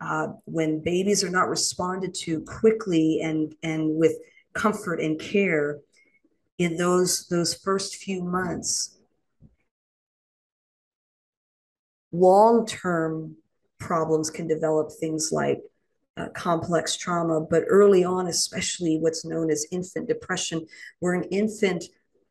uh, 0.00 0.28
when 0.44 0.84
babies 0.84 1.24
are 1.24 1.30
not 1.30 1.48
responded 1.48 2.14
to 2.14 2.42
quickly 2.42 3.20
and 3.22 3.56
and 3.64 3.96
with 3.96 4.12
comfort 4.52 5.00
and 5.00 5.18
care, 5.18 5.80
in 6.58 6.76
those 6.76 7.26
those 7.28 7.54
first 7.54 7.96
few 7.96 8.22
months, 8.22 8.96
long 12.12 12.66
term 12.66 13.36
problems 13.78 14.30
can 14.30 14.48
develop 14.48 14.90
things 14.90 15.30
like 15.32 15.60
uh, 16.16 16.28
complex 16.30 16.96
trauma, 16.96 17.40
but 17.40 17.64
early 17.66 18.04
on, 18.04 18.26
especially 18.26 18.98
what's 18.98 19.24
known 19.24 19.50
as 19.50 19.66
infant 19.70 20.08
depression, 20.08 20.66
where 21.00 21.14
an 21.14 21.24
infant 21.24 21.84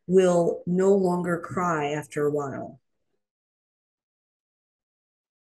will 0.08 0.62
no 0.66 0.92
longer 0.92 1.38
cry 1.38 1.92
after 1.92 2.26
a 2.26 2.30
while. 2.30 2.80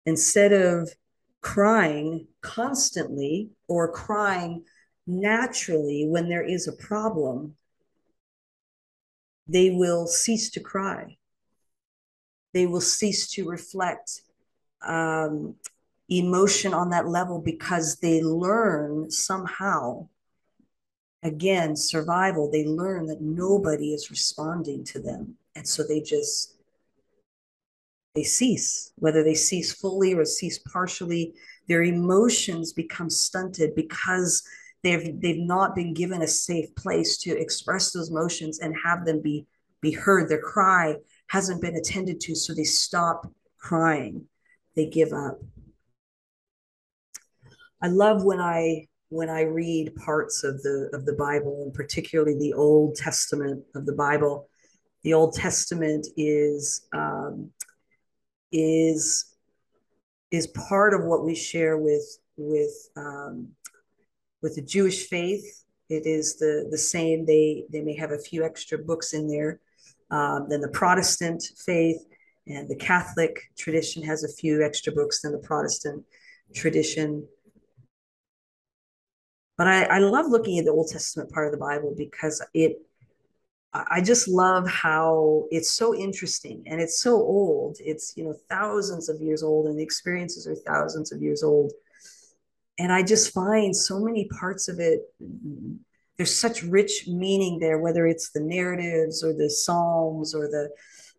Instead 0.05 0.53
of 0.53 0.91
crying 1.41 2.27
constantly 2.41 3.49
or 3.67 3.91
crying 3.91 4.63
naturally 5.07 6.05
when 6.07 6.29
there 6.29 6.43
is 6.43 6.67
a 6.67 6.73
problem, 6.73 7.55
they 9.47 9.71
will 9.71 10.07
cease 10.07 10.49
to 10.51 10.59
cry. 10.59 11.17
They 12.53 12.65
will 12.67 12.81
cease 12.81 13.29
to 13.31 13.47
reflect 13.47 14.21
um, 14.85 15.55
emotion 16.09 16.73
on 16.73 16.89
that 16.91 17.07
level 17.07 17.39
because 17.39 17.97
they 17.97 18.21
learn 18.21 19.11
somehow 19.11 20.07
again 21.23 21.75
survival. 21.75 22.49
They 22.49 22.65
learn 22.65 23.07
that 23.07 23.21
nobody 23.21 23.93
is 23.93 24.09
responding 24.09 24.83
to 24.85 24.99
them. 24.99 25.35
And 25.55 25.67
so 25.67 25.83
they 25.83 26.01
just 26.01 26.55
they 28.13 28.23
cease. 28.23 28.93
Whether 28.95 29.23
they 29.23 29.33
cease 29.33 29.73
fully 29.73 30.13
or 30.13 30.25
cease 30.25 30.59
partially 30.59 31.33
their 31.67 31.83
emotions 31.83 32.73
become 32.73 33.09
stunted 33.09 33.75
because 33.75 34.43
they've 34.85 35.19
they've 35.19 35.39
not 35.39 35.73
been 35.73 35.95
given 35.95 36.21
a 36.21 36.27
safe 36.27 36.73
place 36.75 37.17
to 37.17 37.35
express 37.35 37.91
those 37.91 38.11
emotions 38.11 38.59
and 38.59 38.75
have 38.85 39.03
them 39.03 39.19
be 39.19 39.47
be 39.81 39.91
heard. 39.91 40.29
Their 40.29 40.41
cry 40.41 40.97
hasn't 41.27 41.59
been 41.59 41.75
attended 41.75 42.21
to 42.21 42.35
so 42.35 42.53
they 42.53 42.63
stop 42.63 43.27
crying. 43.57 44.27
They 44.75 44.85
give 44.85 45.11
up. 45.11 45.39
I 47.81 47.87
love 47.87 48.23
when 48.23 48.39
I 48.39 48.87
when 49.09 49.29
I 49.29 49.41
read 49.41 49.95
parts 49.95 50.43
of 50.43 50.61
the 50.61 50.91
of 50.93 51.05
the 51.05 51.13
Bible, 51.13 51.63
and 51.63 51.73
particularly 51.73 52.37
the 52.37 52.53
Old 52.53 52.95
Testament 52.95 53.65
of 53.73 53.87
the 53.87 53.93
Bible. 53.95 54.47
The 55.01 55.15
Old 55.15 55.33
Testament 55.33 56.05
is 56.15 56.87
um, 56.93 57.49
is 58.51 59.33
is 60.29 60.45
part 60.47 60.93
of 60.93 61.05
what 61.05 61.25
we 61.25 61.33
share 61.33 61.77
with 61.77 62.05
with 62.37 62.89
um, 62.95 63.49
with 64.45 64.55
the 64.55 64.61
Jewish 64.61 65.07
faith. 65.07 65.63
It 65.89 66.05
is 66.05 66.37
the 66.37 66.67
the 66.69 66.77
same. 66.77 67.25
They 67.25 67.65
they 67.71 67.81
may 67.81 67.95
have 67.95 68.11
a 68.11 68.19
few 68.29 68.45
extra 68.45 68.77
books 68.77 69.13
in 69.13 69.27
there 69.27 69.59
um, 70.11 70.47
than 70.49 70.61
the 70.61 70.69
Protestant 70.81 71.41
faith, 71.65 72.01
and 72.45 72.69
the 72.69 72.75
Catholic 72.75 73.33
tradition 73.57 74.03
has 74.03 74.23
a 74.23 74.31
few 74.41 74.63
extra 74.63 74.93
books 74.93 75.21
than 75.21 75.31
the 75.31 75.47
Protestant 75.51 76.05
tradition. 76.53 77.27
But 79.57 79.67
I, 79.67 79.83
I 79.85 79.99
love 79.99 80.27
looking 80.27 80.59
at 80.59 80.65
the 80.65 80.71
Old 80.71 80.89
Testament 80.91 81.31
part 81.31 81.47
of 81.47 81.51
the 81.51 81.65
Bible 81.65 81.95
because 81.97 82.45
it, 82.53 82.73
I 83.73 84.01
just 84.01 84.27
love 84.27 84.67
how 84.67 85.45
it's 85.49 85.71
so 85.71 85.95
interesting 85.95 86.61
and 86.67 86.81
it's 86.81 87.01
so 87.01 87.13
old. 87.13 87.77
It's, 87.79 88.13
you 88.17 88.25
know, 88.25 88.35
thousands 88.49 89.07
of 89.07 89.21
years 89.21 89.43
old 89.43 89.67
and 89.67 89.79
the 89.79 89.83
experiences 89.83 90.45
are 90.45 90.55
thousands 90.55 91.13
of 91.13 91.21
years 91.21 91.41
old. 91.41 91.71
And 92.77 92.91
I 92.91 93.03
just 93.03 93.33
find 93.33 93.75
so 93.75 93.99
many 93.99 94.27
parts 94.27 94.67
of 94.67 94.79
it, 94.79 95.01
there's 96.17 96.37
such 96.37 96.63
rich 96.63 97.07
meaning 97.07 97.59
there, 97.59 97.79
whether 97.79 98.05
it's 98.05 98.31
the 98.31 98.39
narratives 98.39 99.23
or 99.23 99.33
the 99.33 99.49
Psalms 99.49 100.33
or 100.35 100.47
the 100.47 100.69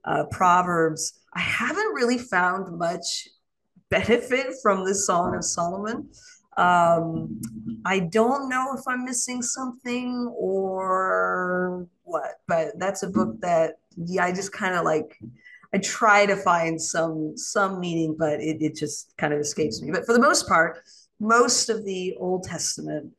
uh, 0.05 0.25
Proverbs. 0.31 1.21
I 1.35 1.41
haven't 1.41 1.95
really 1.95 2.19
found 2.19 2.79
much 2.79 3.29
benefit 3.91 4.55
from 4.63 4.85
the 4.85 4.95
Song 4.95 5.35
of 5.35 5.45
Solomon. 5.45 6.09
Um, 6.57 7.41
I 7.85 8.01
don't 8.01 8.49
know 8.49 8.75
if 8.77 8.81
I'm 8.89 9.05
missing 9.05 9.43
something 9.43 10.33
or 10.35 11.87
what, 12.05 12.41
but 12.49 12.79
that's 12.79 13.03
a 13.03 13.09
book 13.09 13.41
that 13.43 13.75
yeah, 13.97 14.25
I 14.25 14.33
just 14.33 14.53
kind 14.53 14.75
of 14.75 14.85
like 14.85 15.19
I 15.75 15.79
try 15.79 16.25
to 16.27 16.37
find 16.37 16.81
some 16.81 17.37
some 17.37 17.81
meaning, 17.81 18.17
but 18.19 18.41
it, 18.41 18.63
it 18.63 18.75
just 18.75 19.15
kind 19.19 19.35
of 19.35 19.41
escapes 19.41 19.83
me. 19.83 19.91
But 19.91 20.07
for 20.07 20.15
the 20.15 20.21
most 20.21 20.49
part, 20.49 20.83
most 21.21 21.69
of 21.69 21.85
the 21.85 22.15
Old 22.19 22.45
Testament 22.45 23.13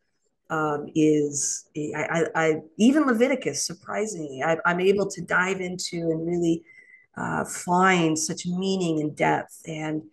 um, 0.49 0.87
is 0.95 1.65
I, 1.75 2.07
I, 2.09 2.25
I, 2.35 2.55
even 2.77 3.05
Leviticus. 3.05 3.65
Surprisingly, 3.65 4.41
I, 4.43 4.57
am 4.65 4.79
able 4.79 5.09
to 5.09 5.21
dive 5.21 5.59
into 5.59 6.11
and 6.11 6.25
really 6.25 6.63
uh, 7.17 7.43
find 7.45 8.17
such 8.17 8.45
meaning 8.45 9.01
and 9.01 9.15
depth. 9.15 9.61
And 9.67 10.03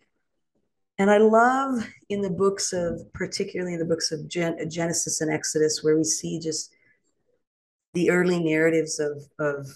and 0.98 1.10
I 1.10 1.18
love 1.18 1.86
in 2.08 2.20
the 2.20 2.30
books 2.30 2.72
of, 2.72 3.12
particularly 3.12 3.74
in 3.74 3.80
the 3.80 3.84
books 3.84 4.12
of 4.12 4.28
Gen- 4.28 4.70
Genesis 4.70 5.20
and 5.20 5.30
Exodus, 5.32 5.82
where 5.82 5.96
we 5.96 6.04
see 6.04 6.38
just 6.38 6.72
the 7.94 8.10
early 8.10 8.42
narratives 8.42 8.98
of 8.98 9.22
of 9.38 9.68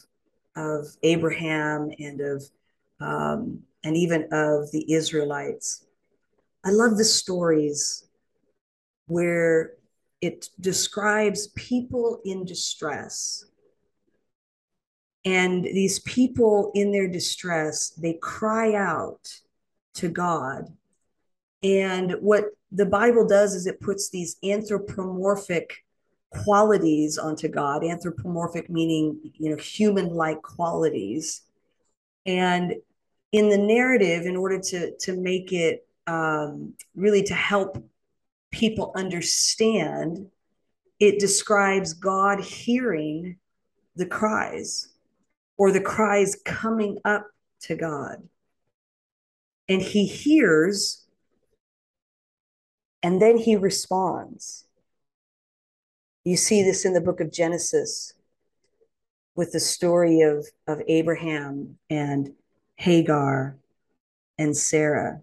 of 0.57 0.87
Abraham 1.03 1.91
and 1.99 2.21
of 2.21 2.45
um, 3.01 3.63
and 3.85 3.97
even 3.97 4.25
of 4.33 4.71
the 4.73 4.93
Israelites. 4.93 5.85
I 6.65 6.71
love 6.71 6.97
the 6.97 7.05
stories 7.05 8.07
where 9.07 9.73
it 10.21 10.49
describes 10.61 11.49
people 11.49 12.21
in 12.25 12.45
distress. 12.45 13.45
And 15.25 15.65
these 15.65 16.01
people 16.01 16.71
in 16.75 16.93
their 16.93 17.09
distress, 17.09 17.91
they 17.91 18.15
cry 18.15 18.75
out 18.75 19.29
to 19.95 20.09
God. 20.09 20.65
And 21.63 22.13
what 22.21 22.45
the 22.71 22.87
Bible 22.87 23.27
does 23.27 23.55
is 23.55 23.67
it 23.67 23.81
puts 23.81 24.11
these 24.11 24.37
anthropomorphic 24.45 25.85
qualities 26.31 27.19
onto 27.19 27.49
God, 27.49 27.85
anthropomorphic 27.85 28.69
meaning, 28.69 29.19
you 29.35 29.51
know, 29.51 29.57
human 29.57 30.09
like 30.09 30.43
qualities. 30.43 31.43
And 32.27 32.75
in 33.33 33.49
the 33.49 33.59
narrative, 33.59 34.27
in 34.27 34.37
order 34.37 34.59
to, 34.59 34.97
to 34.99 35.17
make 35.17 35.53
it 35.53 35.88
um, 36.09 36.73
really 36.97 37.23
to 37.25 37.35
help 37.35 37.85
people 38.51 38.93
understand, 38.97 40.27
it 40.99 41.21
describes 41.21 41.93
God 41.93 42.41
hearing 42.41 43.37
the 43.95 44.07
cries 44.07 44.89
or 45.59 45.71
the 45.71 45.81
cries 45.81 46.37
coming 46.45 46.99
up 47.05 47.27
to 47.61 47.77
God. 47.77 48.27
And 49.69 49.83
he 49.83 50.07
hears 50.07 51.05
and 53.03 53.21
then 53.21 53.37
he 53.37 53.55
responds. 53.55 54.65
You 56.25 56.37
see 56.37 56.63
this 56.63 56.85
in 56.85 56.95
the 56.95 57.01
book 57.01 57.21
of 57.21 57.31
Genesis 57.31 58.15
with 59.37 59.53
the 59.53 59.61
story 59.61 60.23
of, 60.23 60.47
of 60.67 60.81
Abraham 60.89 61.79
and 61.91 62.35
Hagar 62.77 63.57
and 64.39 64.57
Sarah. 64.57 65.21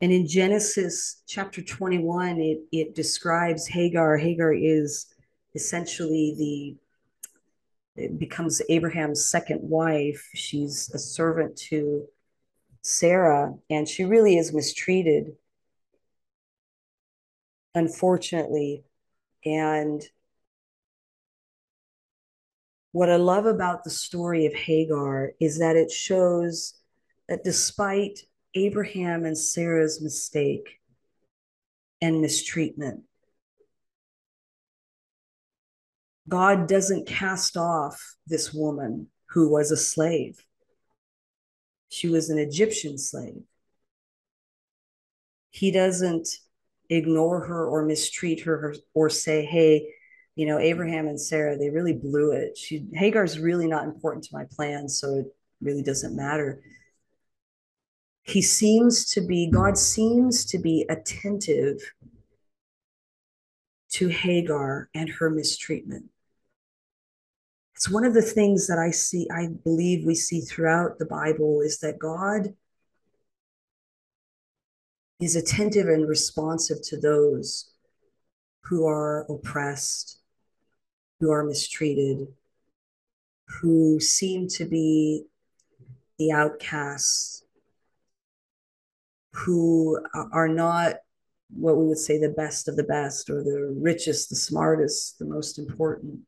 And 0.00 0.12
in 0.12 0.26
Genesis 0.26 1.22
chapter 1.26 1.62
21, 1.62 2.40
it, 2.40 2.58
it 2.70 2.94
describes 2.94 3.66
Hagar. 3.66 4.16
Hagar 4.16 4.52
is 4.52 5.06
essentially 5.54 6.34
the 6.36 6.76
it 7.96 8.18
becomes 8.18 8.60
Abraham's 8.68 9.24
second 9.24 9.60
wife. 9.62 10.28
She's 10.34 10.90
a 10.92 10.98
servant 10.98 11.56
to 11.70 12.06
Sarah, 12.82 13.54
and 13.70 13.88
she 13.88 14.04
really 14.04 14.36
is 14.36 14.52
mistreated, 14.52 15.34
unfortunately. 17.74 18.84
And 19.46 20.02
what 22.92 23.08
I 23.08 23.16
love 23.16 23.46
about 23.46 23.82
the 23.82 23.90
story 23.90 24.44
of 24.44 24.52
Hagar 24.52 25.32
is 25.40 25.58
that 25.58 25.76
it 25.76 25.90
shows 25.90 26.74
that 27.30 27.44
despite 27.44 28.20
Abraham 28.56 29.24
and 29.24 29.36
Sarah's 29.36 30.00
mistake 30.02 30.80
and 32.00 32.20
mistreatment, 32.20 33.02
God 36.28 36.66
doesn't 36.66 37.06
cast 37.06 37.56
off 37.56 38.16
this 38.26 38.52
woman 38.52 39.08
who 39.26 39.50
was 39.50 39.70
a 39.70 39.76
slave. 39.76 40.42
She 41.88 42.08
was 42.08 42.30
an 42.30 42.38
Egyptian 42.38 42.98
slave. 42.98 43.42
He 45.50 45.70
doesn't 45.70 46.28
ignore 46.90 47.46
her 47.46 47.66
or 47.66 47.84
mistreat 47.84 48.40
her 48.40 48.74
or, 48.94 49.10
say, 49.10 49.44
hey, 49.44 49.88
you 50.34 50.46
know, 50.46 50.58
Abraham 50.58 51.06
and 51.06 51.20
Sarah, 51.20 51.56
they 51.56 51.70
really 51.70 51.94
blew 51.94 52.32
it. 52.32 52.56
She 52.58 52.86
Hagar's 52.92 53.38
really 53.38 53.66
not 53.66 53.84
important 53.84 54.24
to 54.24 54.34
my 54.34 54.44
plan, 54.50 54.88
so 54.88 55.14
it 55.14 55.26
really 55.60 55.82
doesn't 55.82 56.16
matter. 56.16 56.62
He 58.26 58.42
seems 58.42 59.08
to 59.12 59.20
be, 59.20 59.48
God 59.48 59.78
seems 59.78 60.44
to 60.46 60.58
be 60.58 60.84
attentive 60.88 61.80
to 63.90 64.08
Hagar 64.08 64.90
and 64.94 65.08
her 65.08 65.30
mistreatment. 65.30 66.06
It's 67.76 67.88
one 67.88 68.04
of 68.04 68.14
the 68.14 68.22
things 68.22 68.66
that 68.66 68.78
I 68.78 68.90
see, 68.90 69.28
I 69.32 69.50
believe 69.62 70.04
we 70.04 70.16
see 70.16 70.40
throughout 70.40 70.98
the 70.98 71.06
Bible 71.06 71.60
is 71.60 71.78
that 71.80 72.00
God 72.00 72.54
is 75.20 75.36
attentive 75.36 75.86
and 75.86 76.08
responsive 76.08 76.82
to 76.82 76.98
those 76.98 77.70
who 78.62 78.86
are 78.86 79.24
oppressed, 79.30 80.18
who 81.20 81.30
are 81.30 81.44
mistreated, 81.44 82.26
who 83.60 84.00
seem 84.00 84.48
to 84.48 84.64
be 84.64 85.26
the 86.18 86.32
outcasts, 86.32 87.45
who 89.36 90.00
are 90.32 90.48
not 90.48 90.96
what 91.50 91.76
we 91.76 91.86
would 91.86 91.98
say 91.98 92.18
the 92.18 92.28
best 92.30 92.68
of 92.68 92.76
the 92.76 92.84
best 92.84 93.30
or 93.30 93.42
the 93.42 93.74
richest, 93.78 94.30
the 94.30 94.36
smartest, 94.36 95.18
the 95.18 95.24
most 95.24 95.58
important. 95.58 96.20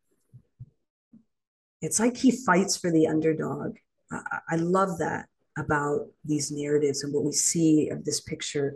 It's 1.81 1.99
like 1.99 2.17
he 2.17 2.31
fights 2.31 2.77
for 2.77 2.91
the 2.91 3.07
underdog. 3.07 3.77
I, 4.11 4.21
I 4.51 4.57
love 4.57 4.99
that 4.99 5.27
about 5.57 6.07
these 6.25 6.53
narratives 6.53 7.03
and 7.03 7.13
what 7.13 7.25
we 7.25 7.33
see 7.33 7.89
of 7.89 8.05
this 8.05 8.21
picture 8.21 8.75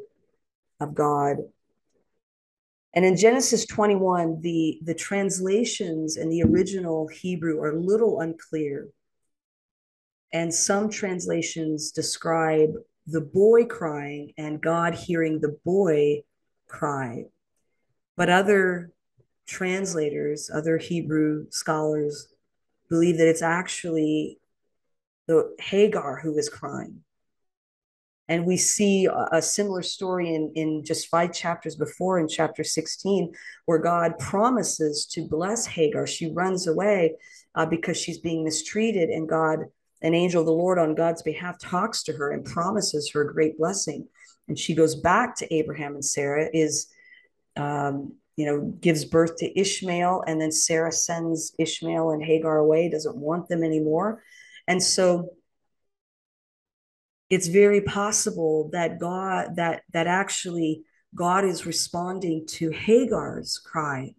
of 0.80 0.94
God. 0.94 1.36
And 2.94 3.04
in 3.04 3.16
Genesis 3.16 3.64
21, 3.66 4.40
the, 4.40 4.80
the 4.82 4.94
translations 4.94 6.16
in 6.16 6.28
the 6.28 6.42
original 6.42 7.08
Hebrew 7.08 7.60
are 7.60 7.72
a 7.72 7.80
little 7.80 8.20
unclear. 8.20 8.88
And 10.32 10.52
some 10.52 10.90
translations 10.90 11.90
describe 11.92 12.74
the 13.06 13.20
boy 13.20 13.64
crying 13.64 14.32
and 14.38 14.60
God 14.60 14.94
hearing 14.94 15.40
the 15.40 15.56
boy 15.64 16.22
cry. 16.68 17.24
But 18.16 18.30
other 18.30 18.92
translators, 19.46 20.50
other 20.52 20.78
Hebrew 20.78 21.46
scholars, 21.50 22.28
believe 22.88 23.18
that 23.18 23.28
it's 23.28 23.42
actually 23.42 24.38
the 25.26 25.54
Hagar 25.58 26.20
who 26.22 26.36
is 26.36 26.48
crying. 26.48 27.02
And 28.28 28.46
we 28.46 28.56
see 28.56 29.08
a, 29.32 29.42
similar 29.42 29.82
story 29.82 30.34
in, 30.34 30.52
in 30.54 30.84
just 30.84 31.08
five 31.08 31.34
chapters 31.34 31.76
before, 31.76 32.18
in 32.18 32.28
chapter 32.28 32.64
16, 32.64 33.32
where 33.66 33.78
God 33.78 34.18
promises 34.18 35.04
to 35.12 35.26
bless 35.28 35.66
Hagar. 35.66 36.06
She 36.06 36.32
runs 36.32 36.66
away 36.66 37.16
uh, 37.54 37.66
because 37.66 37.98
she's 37.98 38.18
being 38.18 38.44
mistreated, 38.44 39.10
and 39.10 39.28
God, 39.28 39.64
an 40.02 40.14
angel 40.14 40.40
of 40.40 40.46
the 40.46 40.52
Lord 40.52 40.78
on 40.78 40.94
God's 40.94 41.22
behalf, 41.22 41.58
talks 41.58 42.02
to 42.04 42.12
her 42.12 42.32
and 42.32 42.44
promises 42.44 43.10
her 43.12 43.24
great 43.24 43.56
blessing. 43.56 44.08
And 44.48 44.58
she 44.58 44.74
goes 44.74 44.94
back 44.94 45.36
to 45.36 45.54
Abraham 45.54 45.94
and 45.94 46.04
Sarah, 46.04 46.48
is 46.52 46.88
um, 47.56 48.14
you 48.36 48.46
know, 48.46 48.60
gives 48.80 49.04
birth 49.04 49.36
to 49.36 49.60
Ishmael, 49.60 50.24
and 50.26 50.40
then 50.40 50.52
Sarah 50.52 50.92
sends 50.92 51.54
Ishmael 51.58 52.10
and 52.12 52.22
Hagar 52.22 52.56
away, 52.56 52.88
doesn't 52.88 53.16
want 53.16 53.48
them 53.48 53.62
anymore. 53.62 54.22
And 54.66 54.82
so 54.82 55.34
it's 57.28 57.46
very 57.46 57.82
possible 57.82 58.70
that 58.72 58.98
God, 58.98 59.56
that 59.56 59.82
that 59.92 60.06
actually 60.06 60.82
God 61.14 61.44
is 61.44 61.66
responding 61.66 62.46
to 62.46 62.70
Hagar's 62.70 63.58
cry. 63.58 64.14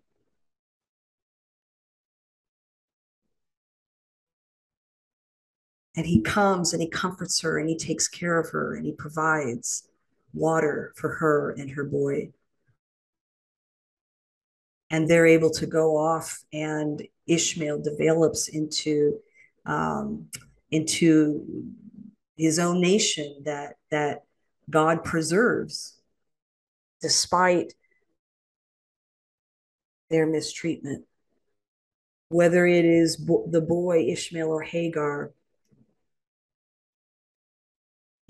And 5.95 6.05
he 6.05 6.21
comes 6.21 6.73
and 6.73 6.81
he 6.81 6.89
comforts 6.89 7.41
her 7.41 7.59
and 7.59 7.69
he 7.69 7.77
takes 7.77 8.07
care 8.07 8.39
of 8.39 8.49
her 8.49 8.75
and 8.75 8.85
he 8.85 8.93
provides 8.93 9.87
water 10.33 10.91
for 10.95 11.09
her 11.09 11.51
and 11.51 11.69
her 11.71 11.83
boy. 11.83 12.31
And 14.89 15.07
they're 15.07 15.27
able 15.27 15.51
to 15.51 15.65
go 15.65 15.97
off 15.97 16.43
and 16.51 17.01
Ishmael 17.27 17.81
develops 17.81 18.47
into 18.47 19.19
um, 19.65 20.27
into 20.71 21.65
his 22.35 22.59
own 22.59 22.81
nation 22.81 23.43
that 23.45 23.75
that 23.91 24.23
God 24.69 25.03
preserves 25.03 25.99
despite 27.01 27.73
their 30.09 30.25
mistreatment. 30.25 31.05
Whether 32.29 32.65
it 32.65 32.85
is 32.85 33.17
bo- 33.17 33.47
the 33.49 33.61
boy 33.61 34.07
Ishmael 34.09 34.49
or 34.49 34.63
Hagar 34.63 35.31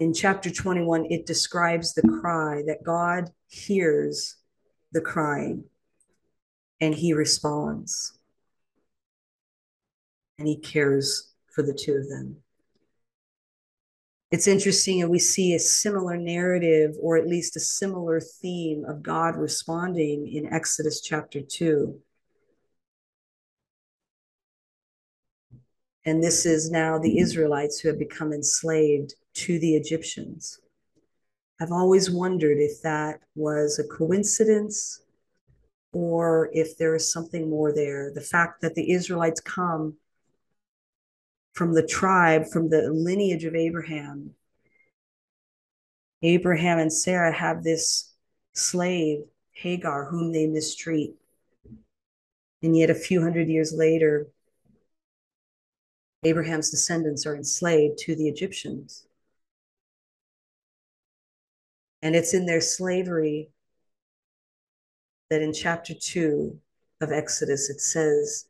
in 0.03 0.13
chapter 0.13 0.49
21 0.49 1.05
it 1.09 1.25
describes 1.25 1.93
the 1.93 2.01
cry 2.01 2.61
that 2.67 2.83
God 2.83 3.29
hears 3.47 4.35
the 4.91 4.99
crying 4.99 5.63
and 6.81 6.93
he 6.93 7.13
responds 7.13 8.19
and 10.37 10.45
he 10.45 10.57
cares 10.57 11.31
for 11.55 11.63
the 11.63 11.73
two 11.73 11.93
of 11.93 12.09
them. 12.09 12.35
It's 14.31 14.47
interesting, 14.47 15.01
and 15.01 15.11
we 15.11 15.19
see 15.19 15.53
a 15.53 15.59
similar 15.59 16.17
narrative, 16.17 16.95
or 16.99 17.17
at 17.17 17.27
least 17.27 17.55
a 17.55 17.59
similar 17.59 18.19
theme 18.19 18.83
of 18.83 19.03
God 19.03 19.35
responding 19.35 20.27
in 20.27 20.51
Exodus 20.51 21.01
chapter 21.01 21.39
2. 21.39 21.97
And 26.05 26.21
this 26.21 26.45
is 26.45 26.69
now 26.69 26.97
the 26.97 27.09
mm-hmm. 27.09 27.19
Israelites 27.19 27.79
who 27.79 27.89
have 27.89 27.99
become 27.99 28.33
enslaved 28.33 29.15
to 29.35 29.59
the 29.59 29.75
Egyptians. 29.75 30.59
I've 31.61 31.71
always 31.71 32.11
wondered 32.11 32.57
if 32.57 32.81
that 32.81 33.21
was 33.35 33.79
a 33.79 33.87
coincidence 33.87 35.01
or 35.93 36.49
if 36.53 36.77
there 36.77 36.95
is 36.95 37.11
something 37.11 37.49
more 37.49 37.71
there. 37.71 38.11
The 38.13 38.21
fact 38.21 38.61
that 38.61 38.75
the 38.75 38.91
Israelites 38.91 39.39
come 39.39 39.95
from 41.53 41.73
the 41.73 41.85
tribe, 41.85 42.47
from 42.47 42.69
the 42.69 42.89
lineage 42.89 43.45
of 43.45 43.55
Abraham. 43.55 44.31
Abraham 46.23 46.79
and 46.79 46.91
Sarah 46.91 47.31
have 47.31 47.63
this 47.63 48.13
slave, 48.53 49.19
Hagar, 49.51 50.05
whom 50.05 50.31
they 50.31 50.47
mistreat. 50.47 51.15
And 52.63 52.75
yet, 52.75 52.89
a 52.89 52.95
few 52.95 53.21
hundred 53.21 53.49
years 53.49 53.73
later, 53.73 54.27
Abraham's 56.23 56.69
descendants 56.69 57.25
are 57.25 57.35
enslaved 57.35 57.97
to 57.99 58.15
the 58.15 58.27
Egyptians. 58.27 59.05
And 62.01 62.15
it's 62.15 62.33
in 62.33 62.45
their 62.45 62.61
slavery 62.61 63.49
that 65.29 65.41
in 65.41 65.53
chapter 65.53 65.93
2 65.93 66.59
of 67.01 67.11
Exodus 67.11 67.69
it 67.69 67.81
says 67.81 68.45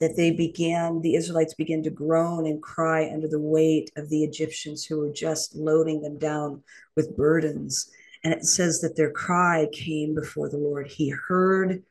that 0.00 0.16
they 0.16 0.30
began, 0.30 1.00
the 1.00 1.14
Israelites 1.14 1.54
began 1.54 1.82
to 1.84 1.90
groan 1.90 2.46
and 2.46 2.62
cry 2.62 3.08
under 3.12 3.28
the 3.28 3.40
weight 3.40 3.90
of 3.96 4.08
the 4.08 4.24
Egyptians 4.24 4.84
who 4.84 4.98
were 4.98 5.12
just 5.12 5.54
loading 5.54 6.02
them 6.02 6.18
down 6.18 6.62
with 6.96 7.16
burdens. 7.16 7.90
And 8.24 8.34
it 8.34 8.44
says 8.44 8.80
that 8.80 8.96
their 8.96 9.10
cry 9.10 9.68
came 9.72 10.14
before 10.14 10.48
the 10.48 10.58
Lord. 10.58 10.88
He 10.88 11.10
heard 11.10 11.82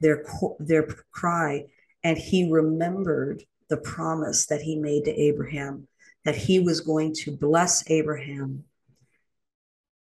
their, 0.00 0.24
their 0.58 0.86
cry 1.12 1.66
and 2.02 2.18
he 2.18 2.50
remembered 2.50 3.44
the 3.68 3.76
promise 3.76 4.46
that 4.46 4.62
he 4.62 4.76
made 4.76 5.04
to 5.04 5.12
Abraham 5.12 5.88
that 6.26 6.36
he 6.36 6.58
was 6.58 6.80
going 6.80 7.14
to 7.14 7.30
bless 7.36 7.88
Abraham. 7.88 8.64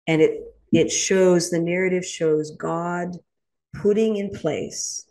And 0.07 0.21
it 0.23 0.43
it 0.73 0.93
shows 0.93 1.51
the 1.51 1.59
narrative 1.59 2.05
shows 2.05 2.53
God 2.53 3.17
putting 3.75 4.17
in 4.17 4.31
place 4.31 5.07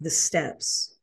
the 0.00 0.10
steps 0.10 0.94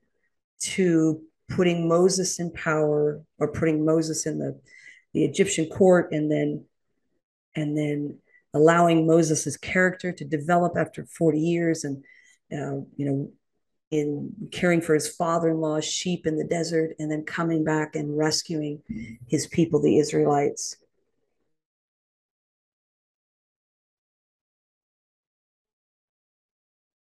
to 0.60 1.22
putting 1.50 1.88
Moses 1.88 2.40
in 2.40 2.52
power 2.52 3.22
or 3.40 3.52
putting 3.52 3.84
Moses 3.84 4.26
in 4.26 4.38
the 4.38 4.60
the 5.14 5.26
Egyptian 5.26 5.68
court 5.68 6.12
and 6.12 6.32
then 6.32 6.66
and 7.56 7.76
then 7.76 8.20
allowing 8.54 9.08
Moses's 9.08 9.58
character 9.58 10.12
to 10.12 10.24
develop 10.24 10.74
after 10.78 11.06
40 11.06 11.40
years 11.40 11.84
and 11.84 12.04
uh, 12.54 12.86
you 12.96 13.06
know 13.06 13.32
in 13.90 14.34
caring 14.52 14.82
for 14.82 14.94
his 14.94 15.08
father-in-law's 15.08 15.86
sheep 15.86 16.28
in 16.28 16.38
the 16.38 16.44
desert 16.44 16.94
and 17.00 17.10
then 17.12 17.24
coming 17.24 17.64
back 17.64 17.96
and 17.96 18.18
rescuing 18.18 18.82
his 19.28 19.48
people 19.48 19.82
the 19.82 19.98
Israelites 19.98 20.76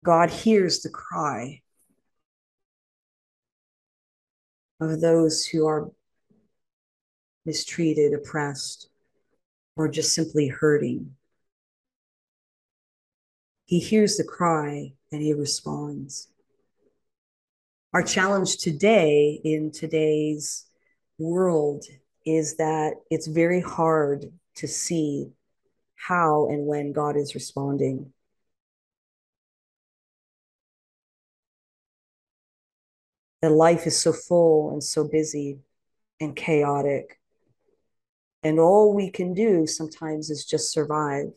God 0.08 0.30
hears 0.30 0.80
the 0.80 0.90
cry 0.90 1.62
of 4.80 5.02
those 5.02 5.46
who 5.46 5.68
are 5.68 5.92
mistreated, 7.46 8.14
oppressed, 8.14 8.88
or 9.76 9.90
just 9.90 10.14
simply 10.14 10.48
hurting. 10.48 11.14
He 13.66 13.80
hears 13.80 14.16
the 14.16 14.24
cry 14.24 14.94
and 15.12 15.22
he 15.22 15.34
responds. 15.34 16.30
Our 17.94 18.04
challenge 18.04 18.58
today 18.58 19.40
in 19.44 19.72
today's 19.72 20.66
world 21.18 21.86
is 22.26 22.58
that 22.58 22.96
it's 23.10 23.28
very 23.28 23.62
hard 23.62 24.32
to 24.56 24.68
see 24.68 25.32
how 25.96 26.48
and 26.50 26.68
when 26.68 26.92
God 26.92 27.16
is 27.16 27.34
responding. 27.34 28.14
that 33.42 33.52
life 33.52 33.86
is 33.86 34.00
so 34.00 34.12
full 34.12 34.72
and 34.72 34.84
so 34.84 35.08
busy 35.08 35.60
and 36.20 36.36
chaotic. 36.36 37.20
And 38.44 38.60
all 38.60 38.94
we 38.94 39.10
can 39.10 39.34
do 39.34 39.68
sometimes 39.68 40.30
is 40.30 40.46
just 40.46 40.72
survive. 40.72 41.34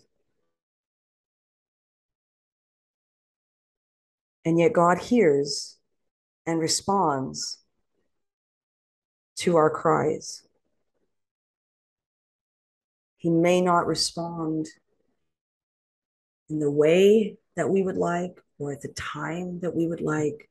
And 4.45 4.59
yet 4.59 4.73
God 4.73 4.99
hears 4.99 5.77
and 6.51 6.59
responds 6.59 7.59
to 9.37 9.57
our 9.57 9.71
cries. 9.71 10.43
He 13.17 13.31
may 13.31 13.61
not 13.61 13.87
respond 13.87 14.67
in 16.49 16.59
the 16.59 16.71
way 16.71 17.37
that 17.55 17.71
we 17.71 17.83
would 17.83 17.97
like 17.97 18.43
or 18.59 18.73
at 18.73 18.81
the 18.83 18.89
time 18.89 19.61
that 19.61 19.75
we 19.75 19.87
would 19.87 20.01
like, 20.01 20.51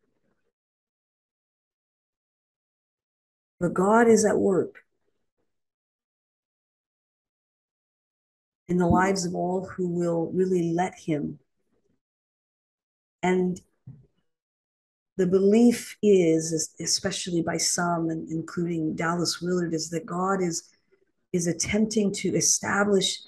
But 3.60 3.74
God 3.74 4.08
is 4.08 4.24
at 4.24 4.38
work 4.38 4.86
in 8.70 8.78
the 8.78 8.88
lives 8.88 9.26
of 9.26 9.36
all 9.36 9.66
who 9.66 9.90
will 9.90 10.32
really 10.34 10.72
let 10.72 10.94
Him. 10.98 11.40
And 13.22 13.60
the 15.20 15.28
belief 15.28 15.98
is, 16.02 16.74
especially 16.80 17.42
by 17.42 17.58
some, 17.58 18.10
and 18.10 18.32
including 18.32 18.96
Dallas 18.96 19.42
Willard, 19.42 19.74
is 19.74 19.90
that 19.90 20.06
God 20.06 20.42
is, 20.42 20.72
is 21.34 21.46
attempting 21.46 22.14
to 22.14 22.34
establish 22.38 23.20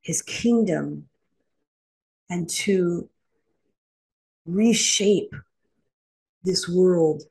His 0.00 0.22
kingdom 0.22 1.06
and 2.30 2.48
to 2.48 3.10
reshape 4.46 5.34
this 6.44 6.66
world 6.66 7.24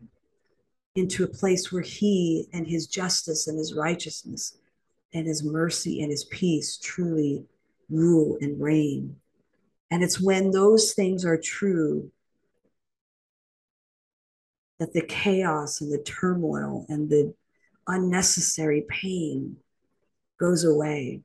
into 0.95 1.23
a 1.23 1.27
place 1.27 1.71
where 1.71 1.81
he 1.81 2.47
and 2.53 2.67
his 2.67 2.85
justice 2.85 3.47
and 3.47 3.57
his 3.57 3.73
righteousness 3.73 4.59
and 5.15 5.25
his 5.25 5.43
mercy 5.43 6.03
and 6.03 6.11
his 6.11 6.25
peace 6.25 6.77
truly 6.77 7.43
rule 7.89 8.37
and 8.41 8.61
reign. 8.61 9.15
And 9.89 10.03
it's 10.03 10.21
when 10.21 10.51
those 10.51 10.93
things 10.93 11.25
are 11.25 11.37
true 11.37 12.11
that 14.81 14.93
the 14.93 15.05
chaos 15.05 15.79
and 15.79 15.93
the 15.93 15.99
turmoil 15.99 16.87
and 16.89 17.07
the 17.07 17.31
unnecessary 17.85 18.83
pain 18.89 19.55
goes 20.39 20.63
away. 20.63 21.21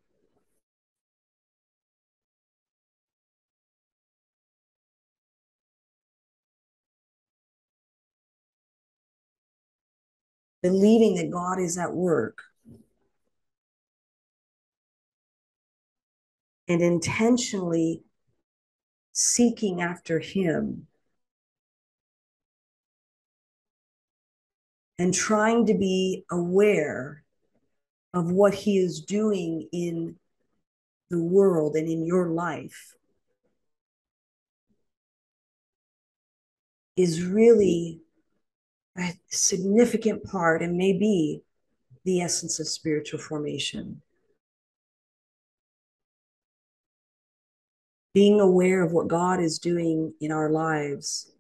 believing 10.62 11.14
that 11.14 11.30
God 11.30 11.60
is 11.60 11.78
at 11.78 11.92
work 11.92 12.42
and 16.66 16.82
intentionally 16.82 18.02
seeking 19.12 19.80
after 19.80 20.18
Him 20.18 20.88
and 24.98 25.12
trying 25.12 25.66
to 25.66 25.74
be 25.74 26.24
aware 26.30 27.22
of 28.14 28.30
what 28.30 28.54
He 28.54 28.78
is 28.78 29.00
doing 29.00 29.68
in 29.72 30.16
the 31.10 31.22
world 31.22 31.76
and 31.76 31.88
in 31.88 32.04
your 32.04 32.28
life 32.28 32.94
is 36.96 37.22
really 37.22 38.00
a 38.96 39.12
significant 39.28 40.24
part 40.24 40.62
and 40.62 40.76
may 40.76 40.92
be 40.92 41.42
the 42.04 42.22
essence 42.22 42.58
of 42.58 42.66
spiritual 42.66 43.20
formation. 43.20 44.00
Being 48.14 48.40
aware 48.40 48.82
of 48.82 48.92
what 48.92 49.08
God 49.08 49.40
is 49.40 49.58
doing 49.58 50.14
in 50.20 50.32
our 50.32 50.48
lives 50.48 51.30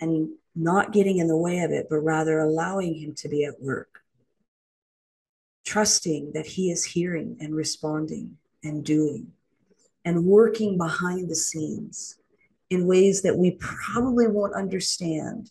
and 0.00 0.28
not 0.54 0.92
getting 0.92 1.18
in 1.18 1.28
the 1.28 1.36
way 1.36 1.60
of 1.60 1.70
it, 1.70 1.86
but 1.88 1.98
rather 1.98 2.38
allowing 2.38 2.94
Him 2.94 3.14
to 3.16 3.28
be 3.28 3.44
at 3.44 3.60
work. 3.60 4.00
Trusting 5.64 6.32
that 6.32 6.46
He 6.46 6.70
is 6.70 6.84
hearing 6.84 7.36
and 7.40 7.54
responding 7.54 8.36
and 8.62 8.84
doing 8.84 9.32
and 10.04 10.24
working 10.24 10.76
behind 10.76 11.28
the 11.28 11.36
scenes 11.36 12.16
in 12.70 12.86
ways 12.86 13.22
that 13.22 13.36
we 13.36 13.52
probably 13.52 14.26
won't 14.26 14.54
understand 14.54 15.50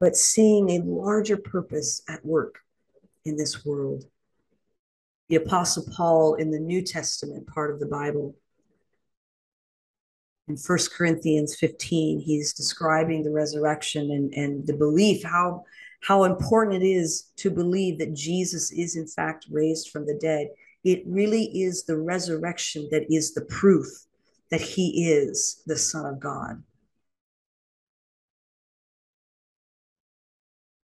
but 0.00 0.16
seeing 0.16 0.70
a 0.70 0.82
larger 0.82 1.36
purpose 1.36 2.02
at 2.08 2.24
work 2.24 2.60
in 3.26 3.36
this 3.36 3.64
world. 3.64 4.04
The 5.28 5.36
Apostle 5.36 5.84
Paul 5.94 6.34
in 6.34 6.50
the 6.50 6.58
New 6.58 6.82
Testament 6.82 7.46
part 7.46 7.70
of 7.70 7.78
the 7.78 7.86
Bible, 7.86 8.34
in 10.50 10.56
1 10.56 10.78
Corinthians 10.96 11.54
15, 11.54 12.18
he's 12.18 12.52
describing 12.52 13.22
the 13.22 13.30
resurrection 13.30 14.10
and, 14.10 14.34
and 14.34 14.66
the 14.66 14.72
belief, 14.72 15.22
how, 15.22 15.64
how 16.02 16.24
important 16.24 16.82
it 16.82 16.86
is 16.86 17.30
to 17.36 17.50
believe 17.50 17.98
that 17.98 18.14
Jesus 18.14 18.72
is 18.72 18.96
in 18.96 19.06
fact 19.06 19.46
raised 19.48 19.90
from 19.90 20.06
the 20.06 20.18
dead. 20.20 20.48
It 20.82 21.04
really 21.06 21.44
is 21.44 21.84
the 21.84 21.98
resurrection 21.98 22.88
that 22.90 23.04
is 23.08 23.32
the 23.32 23.44
proof 23.44 23.86
that 24.50 24.60
he 24.60 25.08
is 25.08 25.62
the 25.66 25.76
Son 25.76 26.04
of 26.04 26.18
God. 26.18 26.62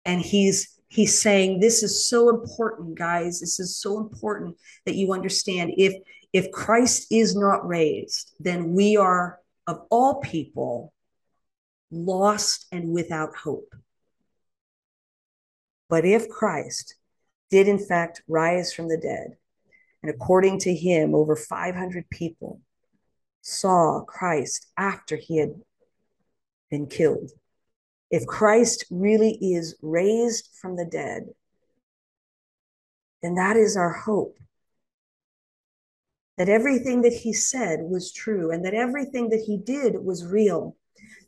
And 0.06 0.22
he's 0.22 0.80
he's 0.88 1.20
saying 1.20 1.60
this 1.60 1.82
is 1.84 2.08
so 2.08 2.30
important 2.30 2.98
guys 2.98 3.38
this 3.38 3.60
is 3.60 3.76
so 3.76 4.00
important 4.00 4.56
that 4.86 4.96
you 4.96 5.12
understand 5.12 5.72
if 5.76 5.94
if 6.32 6.50
christ 6.50 7.06
is 7.12 7.36
not 7.36 7.64
raised 7.64 8.32
then 8.40 8.72
we 8.72 8.96
are 8.96 9.38
of 9.66 9.82
all 9.90 10.20
people 10.20 10.92
lost 11.90 12.66
and 12.70 12.92
without 12.92 13.34
hope 13.34 13.74
but 15.88 16.04
if 16.04 16.28
christ 16.28 16.94
did 17.50 17.66
in 17.66 17.78
fact 17.78 18.22
rise 18.28 18.72
from 18.72 18.88
the 18.88 18.98
dead 18.98 19.36
and 20.02 20.10
according 20.10 20.58
to 20.58 20.74
him 20.74 21.14
over 21.14 21.34
500 21.34 22.08
people 22.10 22.60
saw 23.40 24.00
christ 24.02 24.68
after 24.76 25.16
he 25.16 25.38
had 25.38 25.54
been 26.70 26.86
killed 26.86 27.32
if 28.10 28.26
Christ 28.26 28.84
really 28.90 29.38
is 29.40 29.76
raised 29.82 30.50
from 30.60 30.76
the 30.76 30.84
dead, 30.84 31.28
then 33.22 33.36
that 33.36 33.56
is 33.56 33.76
our 33.76 33.92
hope. 33.92 34.36
That 36.40 36.48
everything 36.48 37.02
that 37.02 37.12
he 37.12 37.34
said 37.34 37.80
was 37.82 38.14
true, 38.14 38.50
and 38.50 38.64
that 38.64 38.72
everything 38.72 39.28
that 39.28 39.44
he 39.46 39.58
did 39.58 40.02
was 40.02 40.24
real, 40.24 40.74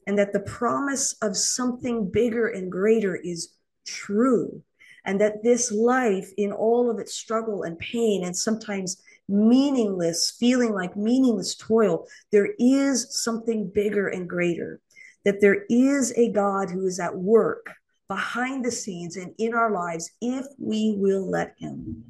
and 0.07 0.19
that 0.19 0.33
the 0.33 0.41
promise 0.41 1.15
of 1.21 1.37
something 1.37 2.11
bigger 2.11 2.49
and 2.49 2.73
greater 2.73 3.17
is 3.17 3.51
true, 3.87 4.63
and 5.05 5.21
that 5.21 5.43
this 5.43 5.71
life, 5.71 6.31
in 6.39 6.51
all 6.51 6.91
of 6.91 6.99
its 6.99 7.15
struggle 7.15 7.65
and 7.65 7.79
pain, 7.79 8.25
and 8.25 8.35
sometimes 8.35 9.03
meaningless, 9.29 10.31
feeling 10.41 10.73
like 10.73 10.97
meaningless 10.97 11.57
toil, 11.57 12.07
there 12.31 12.55
is 12.59 13.15
something 13.23 13.69
bigger 13.69 14.09
and 14.09 14.27
greater 14.27 14.81
that 15.27 15.43
there 15.43 15.67
is 15.69 16.15
a 16.17 16.33
God 16.33 16.71
who 16.71 16.87
is 16.87 16.99
at 16.99 17.15
work 17.15 17.67
behind 18.09 18.65
the 18.65 18.73
scenes 18.73 19.19
and 19.19 19.35
in 19.37 19.53
our 19.53 19.73
lives 19.73 20.11
if 20.23 20.47
we 20.59 20.95
will 20.97 21.29
let 21.29 21.55
him. 21.59 22.03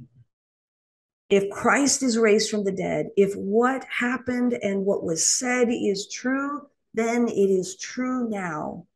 If 1.32 1.48
Christ 1.48 2.02
is 2.02 2.18
raised 2.18 2.50
from 2.50 2.64
the 2.64 2.72
dead, 2.72 3.08
if 3.16 3.34
what 3.34 3.84
happened 3.84 4.52
and 4.52 4.84
what 4.84 5.02
was 5.02 5.26
said 5.26 5.70
is 5.70 6.06
true, 6.06 6.68
then 6.92 7.26
it 7.26 7.48
is 7.48 7.74
true 7.74 8.28
now. 8.28 8.86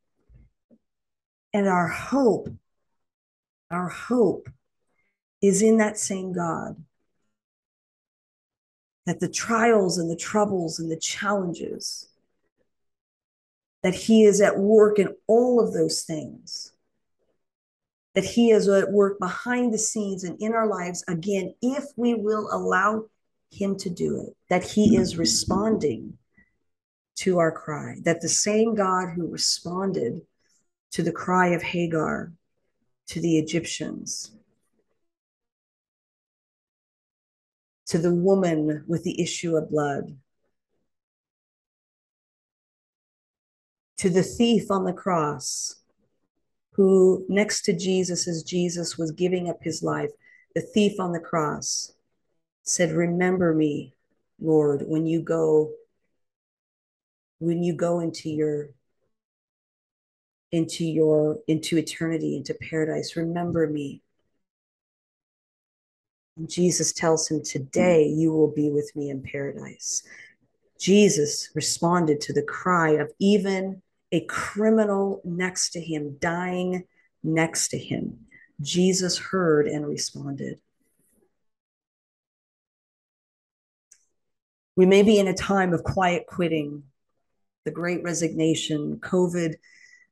And 1.51 1.67
our 1.67 1.87
hope, 1.87 2.49
our 3.71 3.89
hope 3.89 4.49
is 5.41 5.63
in 5.63 5.77
that 5.77 5.97
same 5.97 6.31
God. 6.31 6.75
That 9.07 9.19
the 9.19 9.29
trials 9.29 9.97
and 9.97 10.07
the 10.07 10.15
troubles 10.15 10.77
and 10.77 10.91
the 10.91 10.99
challenges 10.99 12.07
that 13.81 13.95
He 13.95 14.25
is 14.25 14.41
at 14.41 14.59
work 14.59 14.99
in 14.99 15.15
all 15.25 15.59
of 15.59 15.73
those 15.73 16.03
things. 16.03 16.73
That 18.17 18.25
He 18.25 18.49
is 18.49 18.67
at 18.67 18.91
work 18.91 19.19
behind 19.19 19.71
the 19.71 19.77
scenes 19.77 20.23
and 20.23 20.41
in 20.41 20.53
our 20.53 20.65
lives, 20.65 21.03
again, 21.07 21.53
if 21.61 21.83
we 21.97 22.15
will 22.15 22.49
allow 22.51 23.05
Him 23.51 23.77
to 23.77 23.91
do 23.91 24.19
it, 24.21 24.35
that 24.49 24.63
He 24.63 24.97
is 24.97 25.19
responding 25.19 26.17
to 27.17 27.37
our 27.37 27.51
cry, 27.51 27.97
that 28.05 28.21
the 28.21 28.27
same 28.27 28.73
God 28.73 29.09
who 29.15 29.27
responded 29.27 30.23
to 30.93 31.03
the 31.03 31.11
cry 31.11 31.49
of 31.49 31.61
Hagar 31.61 32.31
to 33.09 33.21
the 33.21 33.37
Egyptians, 33.37 34.31
to 37.85 37.99
the 37.99 38.15
woman 38.15 38.83
with 38.87 39.03
the 39.03 39.21
issue 39.21 39.55
of 39.55 39.69
blood, 39.69 40.17
to 43.97 44.09
the 44.09 44.23
thief 44.23 44.71
on 44.71 44.85
the 44.85 44.93
cross, 44.93 45.75
who 46.77 47.25
next 47.27 47.63
to 47.63 47.75
Jesus, 47.75 48.27
as 48.27 48.43
Jesus 48.43 48.97
was 48.97 49.11
giving 49.11 49.49
up 49.49 49.57
his 49.61 49.81
life, 49.83 50.11
the 50.53 50.61
thief 50.61 50.99
on 50.99 51.11
the 51.11 51.19
cross 51.19 51.91
said, 52.63 52.91
Remember 52.91 53.53
me, 53.53 53.93
Lord, 54.39 54.83
when 54.85 55.07
you 55.07 55.21
go, 55.21 55.71
when 57.39 57.63
you 57.63 57.73
go 57.73 57.99
into 57.99 58.29
your 58.29 58.69
into 60.51 60.85
your 60.85 61.39
into 61.47 61.77
eternity 61.77 62.37
into 62.37 62.53
paradise. 62.53 63.15
Remember 63.15 63.67
me. 63.67 64.01
Jesus 66.45 66.93
tells 66.93 67.29
him 67.29 67.43
today 67.43 68.05
you 68.07 68.31
will 68.31 68.51
be 68.51 68.69
with 68.69 68.95
me 68.95 69.09
in 69.09 69.21
paradise. 69.21 70.03
Jesus 70.79 71.49
responded 71.55 72.21
to 72.21 72.33
the 72.33 72.43
cry 72.43 72.91
of 72.91 73.11
even 73.19 73.81
a 74.11 74.21
criminal 74.25 75.21
next 75.23 75.71
to 75.71 75.81
him, 75.81 76.17
dying 76.19 76.85
next 77.23 77.69
to 77.69 77.77
him. 77.77 78.19
Jesus 78.61 79.17
heard 79.17 79.67
and 79.67 79.87
responded. 79.87 80.59
We 84.75 84.85
may 84.85 85.01
be 85.01 85.17
in 85.17 85.27
a 85.27 85.33
time 85.33 85.73
of 85.73 85.83
quiet 85.83 86.25
quitting, 86.27 86.83
the 87.65 87.71
great 87.71 88.03
resignation, 88.03 88.97
COVID 88.97 89.55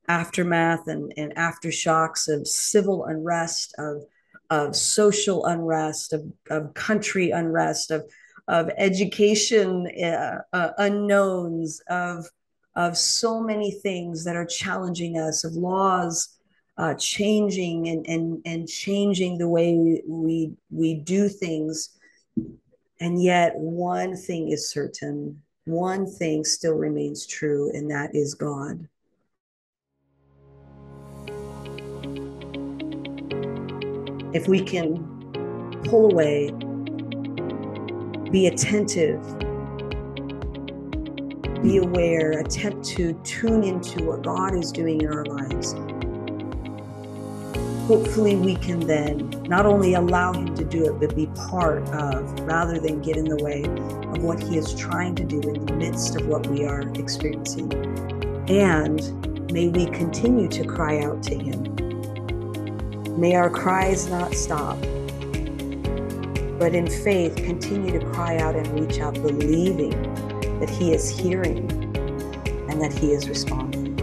aftermath 0.08 0.88
and, 0.88 1.14
and 1.18 1.36
aftershocks 1.36 2.28
of 2.28 2.48
civil 2.48 3.06
unrest, 3.06 3.76
of, 3.78 4.04
of 4.50 4.76
social 4.76 5.46
unrest, 5.46 6.14
of, 6.14 6.26
of 6.50 6.74
country 6.74 7.32
unrest, 7.32 7.92
of, 7.92 8.12
of 8.48 8.70
education 8.78 9.88
uh, 10.04 10.42
uh, 10.52 10.72
unknowns, 10.78 11.82
of 11.90 12.28
of 12.76 12.98
so 12.98 13.42
many 13.42 13.72
things 13.72 14.24
that 14.26 14.36
are 14.36 14.46
challenging 14.46 15.18
us, 15.18 15.44
of 15.44 15.54
laws 15.54 16.36
uh, 16.78 16.94
changing 16.96 17.88
and, 17.88 18.06
and, 18.08 18.42
and 18.46 18.68
changing 18.68 19.38
the 19.38 19.48
way 19.48 19.74
we, 19.74 20.02
we, 20.08 20.52
we 20.70 20.94
do 20.96 21.30
things. 21.30 21.92
And 23.00 23.22
yet, 23.22 23.56
one 23.56 24.16
thing 24.16 24.50
is 24.50 24.70
certain, 24.70 25.42
one 25.66 26.06
thing 26.06 26.44
still 26.44 26.76
remains 26.76 27.26
true, 27.26 27.72
and 27.74 27.90
that 27.92 28.14
is 28.14 28.34
God. 28.34 28.88
If 34.34 34.48
we 34.50 34.62
can 34.62 34.98
pull 35.86 36.12
away, 36.12 36.52
be 38.32 38.48
attentive 38.48 39.24
be 41.62 41.78
aware, 41.78 42.32
attempt 42.32 42.86
to 42.86 43.14
tune 43.24 43.64
into 43.64 44.04
what 44.04 44.24
God 44.24 44.56
is 44.56 44.72
doing 44.72 45.02
in 45.02 45.08
our 45.08 45.26
lives. 45.26 45.74
Hopefully, 47.88 48.36
we 48.36 48.56
can 48.56 48.80
then 48.80 49.30
not 49.48 49.66
only 49.66 49.94
allow 49.94 50.34
Him 50.34 50.56
to 50.56 50.64
do 50.64 50.86
it, 50.86 51.00
but 51.00 51.16
be 51.16 51.28
part 51.50 51.88
of, 51.90 52.40
rather 52.42 52.80
than 52.80 53.02
get 53.02 53.16
in 53.16 53.26
the 53.26 53.44
way 53.44 53.64
of 53.64 54.24
what 54.24 54.42
He 54.42 54.58
is 54.58 54.74
trying 54.74 55.14
to 55.16 55.24
do 55.24 55.40
in 55.42 55.66
the 55.66 55.74
midst 55.74 56.16
of 56.16 56.26
what 56.26 56.48
we 56.48 56.66
are 56.66 56.82
experiencing. 56.96 57.72
And 58.50 59.52
may 59.52 59.68
we 59.68 59.86
continue 59.86 60.48
to 60.48 60.66
cry 60.66 61.04
out 61.04 61.22
to 61.24 61.36
Him. 61.36 61.76
May 63.20 63.36
our 63.36 63.50
cries 63.52 64.08
not 64.08 64.34
stop, 64.34 64.80
but 66.58 66.74
in 66.74 66.88
faith 66.90 67.36
continue 67.36 68.00
to 68.00 68.06
cry 68.08 68.38
out 68.38 68.56
and 68.56 68.68
reach 68.80 69.00
out, 69.00 69.14
believing 69.14 69.94
that 70.60 70.70
He 70.70 70.94
is 70.94 71.10
hearing 71.10 71.70
and 72.70 72.82
that 72.82 72.94
He 72.94 73.12
is 73.12 73.28
responding. 73.28 73.96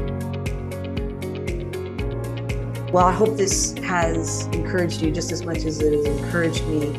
Well, 2.92 3.06
I 3.06 3.12
hope 3.12 3.38
this 3.38 3.72
has 3.78 4.44
encouraged 4.48 5.00
you 5.00 5.10
just 5.10 5.32
as 5.32 5.46
much 5.46 5.64
as 5.64 5.80
it 5.80 5.94
has 5.94 6.04
encouraged 6.04 6.66
me 6.66 6.92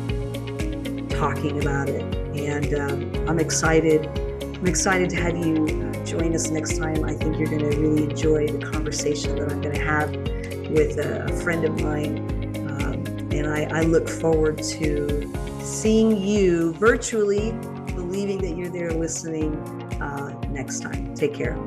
talking 1.08 1.60
about 1.62 1.88
it. 1.88 2.02
And 2.36 2.74
um, 2.74 3.28
I'm 3.28 3.38
excited. 3.38 4.06
I'm 4.42 4.66
excited 4.66 5.08
to 5.10 5.16
have 5.16 5.36
you 5.36 5.92
join 6.04 6.34
us 6.34 6.50
next 6.50 6.78
time. 6.78 7.04
I 7.04 7.14
think 7.14 7.38
you're 7.38 7.46
going 7.46 7.70
to 7.70 7.78
really 7.78 8.10
enjoy 8.10 8.48
the 8.48 8.58
conversation 8.58 9.36
that 9.36 9.52
I'm 9.52 9.60
going 9.60 9.74
to 9.74 9.84
have 9.84 10.10
with 10.70 10.98
a, 10.98 11.28
friend 11.42 11.64
of 11.64 11.80
mine. 11.80 12.18
Um, 12.68 13.06
and 13.30 13.46
I, 13.46 13.64
I 13.78 13.82
look 13.82 14.08
forward 14.08 14.58
to 14.58 15.32
seeing 15.60 16.16
you 16.16 16.72
virtually 16.74 17.52
listening 19.04 19.54
uh, 20.00 20.32
next 20.48 20.80
time. 20.80 21.14
Take 21.14 21.34
care. 21.34 21.58